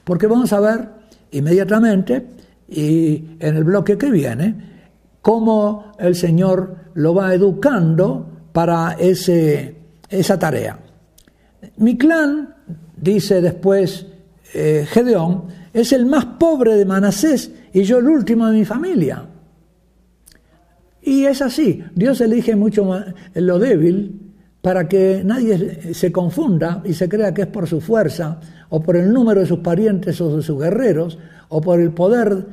Porque 0.04 0.26
vamos 0.26 0.52
a 0.52 0.60
ver 0.60 0.88
inmediatamente 1.32 2.28
y 2.68 3.36
en 3.40 3.56
el 3.56 3.64
bloque 3.64 3.98
que 3.98 4.10
viene 4.10 4.72
cómo 5.20 5.92
el 5.98 6.14
Señor 6.14 6.76
lo 6.94 7.14
va 7.14 7.34
educando 7.34 8.33
para 8.54 8.92
ese, 9.00 9.74
esa 10.08 10.38
tarea. 10.38 10.78
Mi 11.78 11.98
clan, 11.98 12.54
dice 12.96 13.40
después 13.40 14.06
eh, 14.54 14.86
Gedeón, 14.88 15.46
es 15.72 15.92
el 15.92 16.06
más 16.06 16.24
pobre 16.38 16.76
de 16.76 16.84
Manasés 16.84 17.50
y 17.72 17.82
yo 17.82 17.98
el 17.98 18.06
último 18.06 18.46
de 18.46 18.56
mi 18.56 18.64
familia. 18.64 19.26
Y 21.02 21.24
es 21.24 21.42
así, 21.42 21.82
Dios 21.96 22.20
elige 22.20 22.54
mucho 22.54 22.88
lo 23.34 23.58
débil 23.58 24.20
para 24.62 24.86
que 24.86 25.22
nadie 25.24 25.92
se 25.92 26.12
confunda 26.12 26.80
y 26.84 26.94
se 26.94 27.08
crea 27.08 27.34
que 27.34 27.42
es 27.42 27.48
por 27.48 27.66
su 27.66 27.80
fuerza 27.80 28.38
o 28.68 28.80
por 28.80 28.96
el 28.96 29.12
número 29.12 29.40
de 29.40 29.46
sus 29.46 29.58
parientes 29.58 30.20
o 30.20 30.36
de 30.36 30.42
sus 30.44 30.60
guerreros 30.60 31.18
o 31.48 31.60
por 31.60 31.80
el 31.80 31.90
poder 31.90 32.46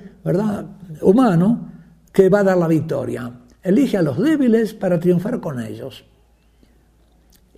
humano 1.02 1.70
que 2.12 2.28
va 2.28 2.40
a 2.40 2.44
dar 2.44 2.58
la 2.58 2.68
victoria. 2.68 3.32
Elige 3.64 3.98
a 3.98 4.02
los 4.02 4.18
débiles 4.18 4.74
para 4.74 5.00
triunfar 5.00 5.40
con 5.40 5.60
ellos. 5.60 6.04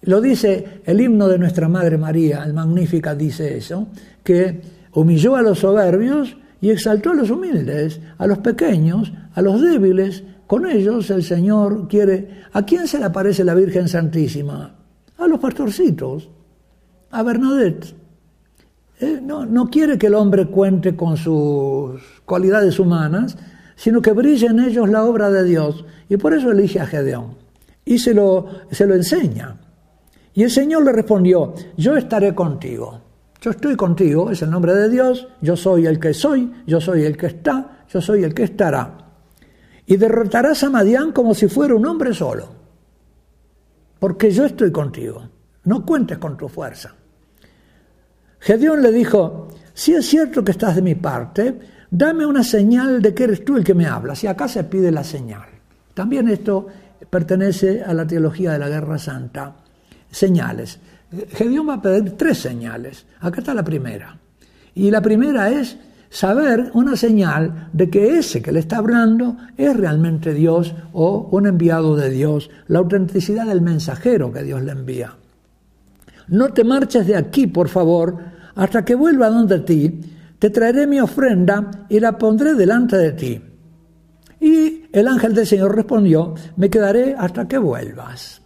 Lo 0.02 0.20
dice 0.20 0.82
el 0.86 1.00
himno 1.00 1.30
de 1.30 1.40
nuestra 1.40 1.70
Madre 1.70 1.98
María, 1.98 2.44
el 2.44 2.54
Magnífica 2.54 3.16
dice 3.16 3.58
eso, 3.58 3.88
que 4.22 4.62
humilló 4.94 5.36
a 5.36 5.42
los 5.42 5.60
soberbios 5.60 6.36
y 6.60 6.72
exaltó 6.72 7.12
a 7.12 7.16
los 7.16 7.30
humildes, 7.30 8.02
a 8.18 8.28
los 8.28 8.40
pequeños, 8.40 9.14
a 9.34 9.42
los 9.42 9.62
débiles. 9.62 10.24
Con 10.46 10.66
ellos 10.66 11.10
el 11.10 11.24
Señor 11.24 11.88
quiere... 11.88 12.44
¿A 12.52 12.66
quién 12.66 12.88
se 12.88 13.00
le 13.00 13.06
aparece 13.06 13.44
la 13.44 13.56
Virgen 13.56 13.88
Santísima? 13.88 14.76
A 15.18 15.28
los 15.28 15.40
pastorcitos, 15.40 16.30
a 17.12 17.24
Bernadette. 17.24 17.96
Eh, 19.00 19.20
no, 19.22 19.46
no 19.46 19.70
quiere 19.70 19.98
que 19.98 20.08
el 20.08 20.16
hombre 20.16 20.48
cuente 20.48 20.96
con 20.96 21.18
sus 21.18 22.02
cualidades 22.26 22.78
humanas, 22.78 23.38
sino 23.84 24.02
que 24.02 24.14
brille 24.14 24.48
en 24.48 24.62
ellos 24.62 24.88
la 24.88 25.04
obra 25.04 25.30
de 25.30 25.44
Dios. 25.44 25.84
Y 26.08 26.16
por 26.16 26.34
eso 26.34 26.52
elige 26.52 26.80
a 26.80 26.86
Gedeón. 26.86 27.36
Y 27.84 28.00
se 28.00 28.14
lo, 28.14 28.48
se 28.72 28.88
lo 28.88 28.96
enseña. 28.96 29.58
Y 30.34 30.44
el 30.44 30.52
Señor 30.52 30.86
le 30.86 30.94
respondió, 30.94 31.54
yo 31.76 31.98
estaré 31.98 32.34
contigo. 32.34 33.02
Yo 33.42 33.52
estoy 33.52 33.76
contigo, 33.76 34.32
es 34.32 34.42
el 34.42 34.52
nombre 34.52 34.74
de 34.74 34.88
Dios, 34.88 35.28
yo 35.42 35.58
soy 35.58 35.86
el 35.86 36.00
que 36.00 36.14
soy, 36.14 36.50
yo 36.66 36.80
soy 36.80 37.04
el 37.04 37.18
que 37.18 37.26
está, 37.26 37.84
yo 37.90 38.00
soy 38.00 38.24
el 38.24 38.34
que 38.34 38.44
estará. 38.44 39.00
Y 39.86 39.98
derrotarás 39.98 40.64
a 40.64 40.70
Madián 40.70 41.12
como 41.12 41.34
si 41.34 41.50
fuera 41.50 41.76
un 41.76 41.86
hombre 41.86 42.14
solo, 42.14 42.48
porque 44.00 44.32
yo 44.32 44.46
estoy 44.46 44.72
contigo, 44.72 45.28
no 45.66 45.86
cuentes 45.86 46.20
con 46.20 46.38
tu 46.38 46.48
fuerza. 46.48 46.96
Gedeón 48.40 48.82
le 48.82 48.94
dijo, 48.94 49.50
si 49.74 49.94
es 49.94 50.06
cierto 50.06 50.42
que 50.42 50.52
estás 50.52 50.78
de 50.78 50.82
mi 50.82 50.96
parte, 50.96 51.73
dame 51.94 52.26
una 52.26 52.44
señal 52.44 53.04
de 53.04 53.14
que 53.14 53.26
eres 53.26 53.46
tú 53.46 53.56
el 53.56 53.64
que 53.64 53.76
me 53.76 53.86
hablas. 53.86 54.24
Y 54.24 54.28
acá 54.28 54.48
se 54.48 54.64
pide 54.64 54.92
la 54.92 55.04
señal. 55.04 55.46
También 55.94 56.28
esto 56.28 56.68
pertenece 57.10 57.84
a 57.84 57.94
la 57.94 58.08
teología 58.08 58.54
de 58.54 58.60
la 58.60 58.68
Guerra 58.68 58.98
Santa. 58.98 59.56
Señales. 60.10 60.80
Gedeón 61.30 61.70
va 61.70 61.76
a 61.76 61.82
pedir 61.82 62.14
tres 62.18 62.40
señales. 62.40 63.06
Acá 63.20 63.40
está 63.42 63.54
la 63.54 63.64
primera. 63.64 64.18
Y 64.74 64.90
la 64.90 65.02
primera 65.02 65.52
es 65.52 65.78
saber 66.10 66.72
una 66.74 66.96
señal 66.96 67.70
de 67.74 67.90
que 67.92 68.18
ese 68.18 68.42
que 68.42 68.52
le 68.52 68.60
está 68.60 68.78
hablando 68.78 69.38
es 69.56 69.76
realmente 69.78 70.34
Dios 70.34 70.74
o 70.94 71.30
un 71.32 71.46
enviado 71.46 71.96
de 71.96 72.10
Dios, 72.10 72.50
la 72.68 72.80
autenticidad 72.80 73.46
del 73.46 73.62
mensajero 73.62 74.32
que 74.32 74.42
Dios 74.42 74.64
le 74.64 74.72
envía. 74.72 75.16
No 76.28 76.50
te 76.50 76.64
marches 76.64 77.06
de 77.06 77.16
aquí, 77.16 77.46
por 77.46 77.70
favor, 77.70 78.18
hasta 78.56 78.84
que 78.84 78.96
vuelva 78.96 79.30
donde 79.30 79.60
ti, 79.60 80.00
te 80.44 80.50
traeré 80.50 80.88
mi 80.88 81.00
ofrenda 81.00 81.86
y 81.88 82.02
la 82.02 82.18
pondré 82.18 82.54
delante 82.54 82.98
de 82.98 83.14
ti. 83.14 83.42
Y 84.42 84.88
el 84.92 85.08
ángel 85.08 85.34
del 85.34 85.48
Señor 85.48 85.74
respondió, 85.74 86.34
me 86.58 86.70
quedaré 86.70 87.16
hasta 87.18 87.48
que 87.48 87.58
vuelvas. 87.58 88.42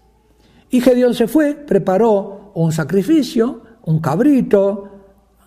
Y 0.70 0.80
Gedeón 0.80 1.16
se 1.16 1.28
fue, 1.28 1.56
preparó 1.56 2.52
un 2.54 2.72
sacrificio, 2.72 3.64
un 3.86 4.00
cabrito, 4.00 4.92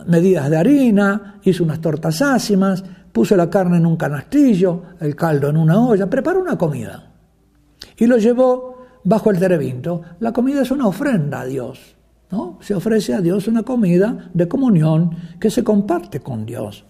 medidas 0.09 0.51
de 0.51 0.57
harina, 0.57 1.39
hizo 1.45 1.63
unas 1.63 1.81
tortas 1.81 2.21
ácimas, 2.21 2.83
puso 3.13 3.37
la 3.37 3.49
carne 3.49 3.77
en 3.77 3.87
un 3.87 3.97
canastillo, 3.97 4.83
el 4.99 5.15
caldo 5.15 5.51
en 5.51 5.57
una 5.57 5.79
olla, 5.79 6.11
preparó 6.11 6.41
una 6.41 6.59
comida. 6.59 7.13
Y 7.97 8.09
lo 8.09 8.19
llevó 8.19 8.87
bajo 9.05 9.31
el 9.31 9.39
terebinto. 9.39 10.03
La 10.19 10.33
comida 10.33 10.63
es 10.63 10.73
una 10.73 10.89
ofrenda 10.89 11.43
a 11.43 11.45
Dios. 11.45 11.97
¿No? 12.31 12.59
Se 12.61 12.75
ofrece 12.75 13.15
a 13.15 13.21
Dios 13.21 13.49
una 13.49 13.63
comida 13.63 14.31
de 14.33 14.49
comunión 14.49 15.11
que 15.39 15.51
se 15.51 15.65
comparte 15.65 16.21
con 16.21 16.47
Dios. 16.47 16.85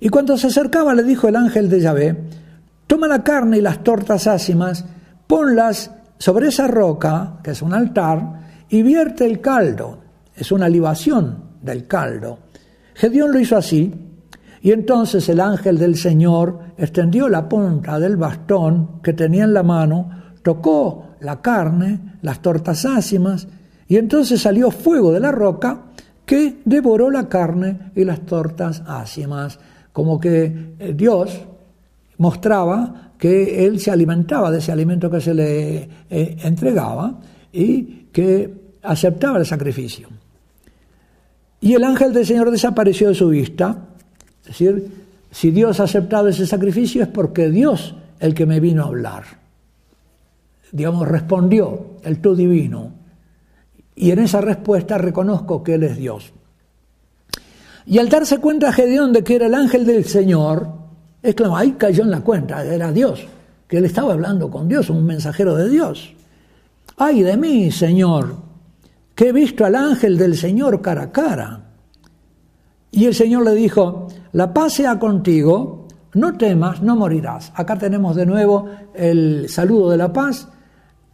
Y 0.00 0.08
cuando 0.08 0.36
se 0.36 0.48
acercaba 0.48 0.94
le 0.94 1.02
dijo 1.02 1.28
el 1.28 1.36
ángel 1.36 1.68
de 1.68 1.80
Yahvé, 1.80 2.24
toma 2.86 3.06
la 3.06 3.22
carne 3.22 3.58
y 3.58 3.60
las 3.60 3.82
tortas 3.82 4.26
ácimas, 4.26 4.84
ponlas 5.26 5.90
sobre 6.18 6.48
esa 6.48 6.66
roca, 6.66 7.38
que 7.42 7.52
es 7.52 7.62
un 7.62 7.72
altar, 7.72 8.40
y 8.68 8.82
vierte 8.82 9.26
el 9.26 9.40
caldo, 9.40 9.98
es 10.34 10.52
una 10.52 10.68
libación 10.68 11.44
del 11.62 11.86
caldo. 11.86 12.38
Gedeón 12.94 13.32
lo 13.32 13.38
hizo 13.38 13.56
así, 13.56 13.94
y 14.62 14.72
entonces 14.72 15.28
el 15.28 15.40
ángel 15.40 15.78
del 15.78 15.96
Señor 15.96 16.58
extendió 16.76 17.28
la 17.28 17.48
punta 17.48 17.98
del 17.98 18.16
bastón 18.16 19.00
que 19.02 19.14
tenía 19.14 19.44
en 19.44 19.54
la 19.54 19.62
mano, 19.62 20.10
tocó 20.42 21.14
la 21.20 21.40
carne, 21.40 22.18
las 22.22 22.40
tortas 22.40 22.84
ácimas, 22.84 23.48
y 23.90 23.96
entonces 23.96 24.40
salió 24.40 24.70
fuego 24.70 25.12
de 25.12 25.18
la 25.18 25.32
roca 25.32 25.82
que 26.24 26.60
devoró 26.64 27.10
la 27.10 27.28
carne 27.28 27.90
y 27.96 28.04
las 28.04 28.24
tortas 28.24 28.84
ácimas, 28.86 29.58
como 29.92 30.20
que 30.20 30.74
eh, 30.78 30.94
Dios 30.96 31.40
mostraba 32.18 33.14
que 33.18 33.66
él 33.66 33.80
se 33.80 33.90
alimentaba 33.90 34.52
de 34.52 34.58
ese 34.58 34.70
alimento 34.70 35.10
que 35.10 35.20
se 35.20 35.34
le 35.34 35.88
eh, 36.08 36.36
entregaba 36.44 37.18
y 37.52 38.06
que 38.12 38.76
aceptaba 38.80 39.38
el 39.38 39.46
sacrificio. 39.46 40.06
Y 41.60 41.74
el 41.74 41.82
ángel 41.82 42.12
del 42.12 42.24
Señor 42.24 42.52
desapareció 42.52 43.08
de 43.08 43.16
su 43.16 43.28
vista. 43.28 43.76
Es 44.42 44.50
decir, 44.50 44.88
si 45.32 45.50
Dios 45.50 45.80
ha 45.80 45.84
aceptado 45.84 46.28
ese 46.28 46.46
sacrificio 46.46 47.02
es 47.02 47.08
porque 47.08 47.50
Dios 47.50 47.96
el 48.20 48.34
que 48.34 48.46
me 48.46 48.60
vino 48.60 48.84
a 48.84 48.86
hablar. 48.86 49.24
Digamos, 50.70 51.08
respondió 51.08 51.96
el 52.04 52.20
tú 52.20 52.36
divino. 52.36 52.99
Y 53.94 54.10
en 54.10 54.20
esa 54.20 54.40
respuesta 54.40 54.98
reconozco 54.98 55.62
que 55.62 55.74
Él 55.74 55.82
es 55.84 55.96
Dios. 55.96 56.32
Y 57.86 57.98
al 57.98 58.08
darse 58.08 58.38
cuenta 58.38 58.72
Gedeón 58.72 59.12
de 59.12 59.24
que 59.24 59.36
era 59.36 59.46
el 59.46 59.54
ángel 59.54 59.84
del 59.84 60.04
Señor, 60.04 60.68
es 61.22 61.34
claro, 61.34 61.56
ahí 61.56 61.72
cayó 61.72 62.04
en 62.04 62.10
la 62.10 62.20
cuenta, 62.20 62.64
era 62.64 62.92
Dios, 62.92 63.26
que 63.66 63.78
él 63.78 63.84
estaba 63.84 64.12
hablando 64.12 64.50
con 64.50 64.68
Dios, 64.68 64.90
un 64.90 65.04
mensajero 65.04 65.54
de 65.54 65.68
Dios. 65.68 66.14
Ay 66.96 67.22
de 67.22 67.36
mí, 67.36 67.70
Señor, 67.70 68.36
que 69.14 69.28
he 69.28 69.32
visto 69.32 69.64
al 69.64 69.74
ángel 69.74 70.16
del 70.16 70.36
Señor 70.36 70.80
cara 70.80 71.02
a 71.02 71.12
cara. 71.12 71.60
Y 72.90 73.06
el 73.06 73.14
Señor 73.14 73.44
le 73.44 73.54
dijo, 73.54 74.08
la 74.32 74.52
paz 74.52 74.74
sea 74.74 74.98
contigo, 74.98 75.86
no 76.14 76.36
temas, 76.36 76.82
no 76.82 76.96
morirás. 76.96 77.52
Acá 77.54 77.76
tenemos 77.76 78.16
de 78.16 78.26
nuevo 78.26 78.66
el 78.94 79.48
saludo 79.48 79.90
de 79.90 79.96
la 79.96 80.12
paz, 80.12 80.48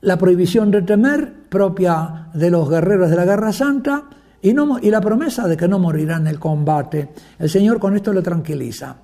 la 0.00 0.16
prohibición 0.16 0.70
de 0.70 0.82
temer, 0.82 1.45
propia 1.48 2.28
de 2.34 2.50
los 2.50 2.68
guerreros 2.68 3.10
de 3.10 3.16
la 3.16 3.24
Guerra 3.24 3.52
Santa, 3.52 4.04
y, 4.42 4.52
no, 4.52 4.78
y 4.78 4.90
la 4.90 5.00
promesa 5.00 5.48
de 5.48 5.56
que 5.56 5.66
no 5.66 5.78
morirá 5.78 6.16
en 6.16 6.26
el 6.26 6.38
combate. 6.38 7.10
El 7.38 7.50
Señor 7.50 7.80
con 7.80 7.96
esto 7.96 8.12
le 8.12 8.22
tranquiliza. 8.22 8.96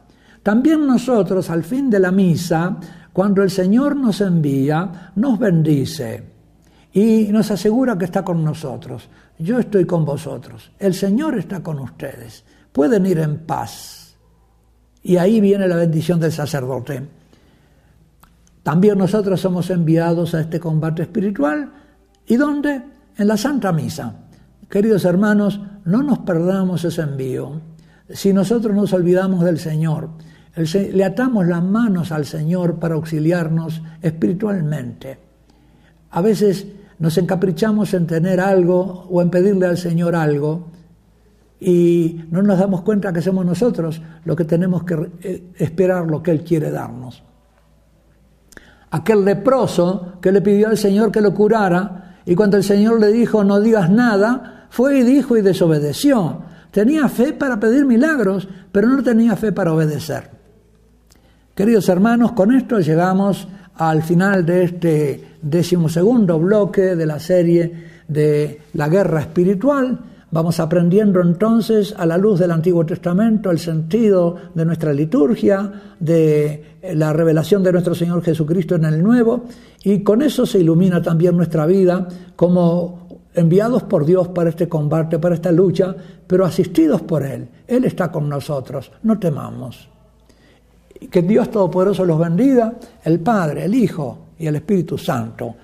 También 0.42 0.86
nosotros 0.86 1.48
al 1.50 1.64
fin 1.64 1.88
de 1.88 2.00
la 2.00 2.10
misa, 2.10 2.76
cuando 3.12 3.42
el 3.42 3.50
Señor 3.50 3.96
nos 3.96 4.20
envía, 4.20 5.12
nos 5.16 5.38
bendice 5.38 6.24
y 6.92 7.28
nos 7.30 7.50
asegura 7.50 7.96
que 7.96 8.04
está 8.06 8.24
con 8.24 8.44
nosotros. 8.44 9.08
Yo 9.38 9.58
estoy 9.58 9.84
con 9.84 10.04
vosotros, 10.04 10.72
el 10.78 10.94
Señor 10.94 11.38
está 11.38 11.62
con 11.62 11.78
ustedes, 11.78 12.44
pueden 12.72 13.06
ir 13.06 13.18
en 13.18 13.38
paz. 13.38 14.16
Y 15.02 15.16
ahí 15.16 15.40
viene 15.40 15.66
la 15.66 15.76
bendición 15.76 16.20
del 16.20 16.32
sacerdote. 16.32 17.08
También 18.62 18.98
nosotros 18.98 19.40
somos 19.40 19.70
enviados 19.70 20.34
a 20.34 20.42
este 20.42 20.60
combate 20.60 21.02
espiritual. 21.02 21.72
¿Y 22.26 22.36
dónde? 22.36 22.82
En 23.16 23.28
la 23.28 23.36
Santa 23.36 23.72
Misa. 23.72 24.14
Queridos 24.68 25.04
hermanos, 25.04 25.60
no 25.84 26.02
nos 26.02 26.20
perdamos 26.20 26.84
ese 26.84 27.02
envío. 27.02 27.60
Si 28.08 28.32
nosotros 28.32 28.74
nos 28.74 28.92
olvidamos 28.92 29.44
del 29.44 29.58
Señor, 29.58 30.10
le 30.56 31.04
atamos 31.04 31.46
las 31.46 31.62
manos 31.62 32.12
al 32.12 32.24
Señor 32.24 32.78
para 32.78 32.94
auxiliarnos 32.94 33.82
espiritualmente. 34.00 35.18
A 36.10 36.20
veces 36.20 36.66
nos 36.98 37.16
encaprichamos 37.18 37.94
en 37.94 38.06
tener 38.06 38.40
algo 38.40 39.06
o 39.10 39.22
en 39.22 39.30
pedirle 39.30 39.66
al 39.66 39.78
Señor 39.78 40.14
algo 40.14 40.68
y 41.58 42.24
no 42.30 42.42
nos 42.42 42.58
damos 42.58 42.82
cuenta 42.82 43.12
que 43.12 43.22
somos 43.22 43.46
nosotros 43.46 44.02
los 44.24 44.36
que 44.36 44.44
tenemos 44.44 44.84
que 44.84 45.10
eh, 45.22 45.44
esperar 45.58 46.06
lo 46.06 46.22
que 46.22 46.32
Él 46.32 46.44
quiere 46.44 46.70
darnos. 46.70 47.22
Aquel 48.90 49.24
leproso 49.24 50.14
que 50.20 50.32
le 50.32 50.42
pidió 50.42 50.68
al 50.68 50.76
Señor 50.76 51.10
que 51.10 51.20
lo 51.20 51.32
curara 51.32 52.11
y 52.24 52.34
cuando 52.34 52.56
el 52.56 52.64
Señor 52.64 53.00
le 53.00 53.12
dijo 53.12 53.44
no 53.44 53.60
digas 53.60 53.90
nada, 53.90 54.66
fue 54.70 54.98
y 54.98 55.02
dijo 55.02 55.36
y 55.36 55.42
desobedeció. 55.42 56.42
Tenía 56.70 57.08
fe 57.08 57.32
para 57.34 57.60
pedir 57.60 57.84
milagros, 57.84 58.48
pero 58.70 58.88
no 58.88 59.02
tenía 59.02 59.36
fe 59.36 59.52
para 59.52 59.72
obedecer. 59.72 60.30
Queridos 61.54 61.88
hermanos, 61.90 62.32
con 62.32 62.52
esto 62.52 62.80
llegamos 62.80 63.46
al 63.76 64.02
final 64.02 64.46
de 64.46 64.64
este 64.64 65.24
decimosegundo 65.42 66.38
bloque 66.38 66.96
de 66.96 67.06
la 67.06 67.18
serie 67.18 68.02
de 68.08 68.62
la 68.72 68.88
guerra 68.88 69.20
espiritual. 69.20 69.98
Vamos 70.32 70.60
aprendiendo 70.60 71.20
entonces 71.20 71.94
a 71.94 72.06
la 72.06 72.16
luz 72.16 72.40
del 72.40 72.52
Antiguo 72.52 72.86
Testamento 72.86 73.50
el 73.50 73.58
sentido 73.58 74.34
de 74.54 74.64
nuestra 74.64 74.90
liturgia, 74.94 75.70
de 76.00 76.78
la 76.94 77.12
revelación 77.12 77.62
de 77.62 77.70
nuestro 77.70 77.94
Señor 77.94 78.22
Jesucristo 78.22 78.74
en 78.76 78.86
el 78.86 79.02
Nuevo, 79.02 79.44
y 79.84 80.02
con 80.02 80.22
eso 80.22 80.46
se 80.46 80.60
ilumina 80.60 81.02
también 81.02 81.36
nuestra 81.36 81.66
vida 81.66 82.08
como 82.34 83.26
enviados 83.34 83.82
por 83.82 84.06
Dios 84.06 84.28
para 84.28 84.48
este 84.48 84.70
combate, 84.70 85.18
para 85.18 85.34
esta 85.34 85.52
lucha, 85.52 85.94
pero 86.26 86.46
asistidos 86.46 87.02
por 87.02 87.22
Él. 87.22 87.46
Él 87.66 87.84
está 87.84 88.10
con 88.10 88.26
nosotros, 88.26 88.90
no 89.02 89.18
temamos. 89.18 89.86
Que 91.10 91.20
Dios 91.20 91.50
Todopoderoso 91.50 92.06
los 92.06 92.18
bendiga, 92.18 92.72
el 93.04 93.20
Padre, 93.20 93.66
el 93.66 93.74
Hijo 93.74 94.28
y 94.38 94.46
el 94.46 94.56
Espíritu 94.56 94.96
Santo. 94.96 95.54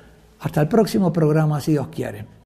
Hasta 0.40 0.60
el 0.60 0.68
próximo 0.68 1.10
programa, 1.10 1.58
si 1.58 1.72
Dios 1.72 1.88
quiere. 1.88 2.37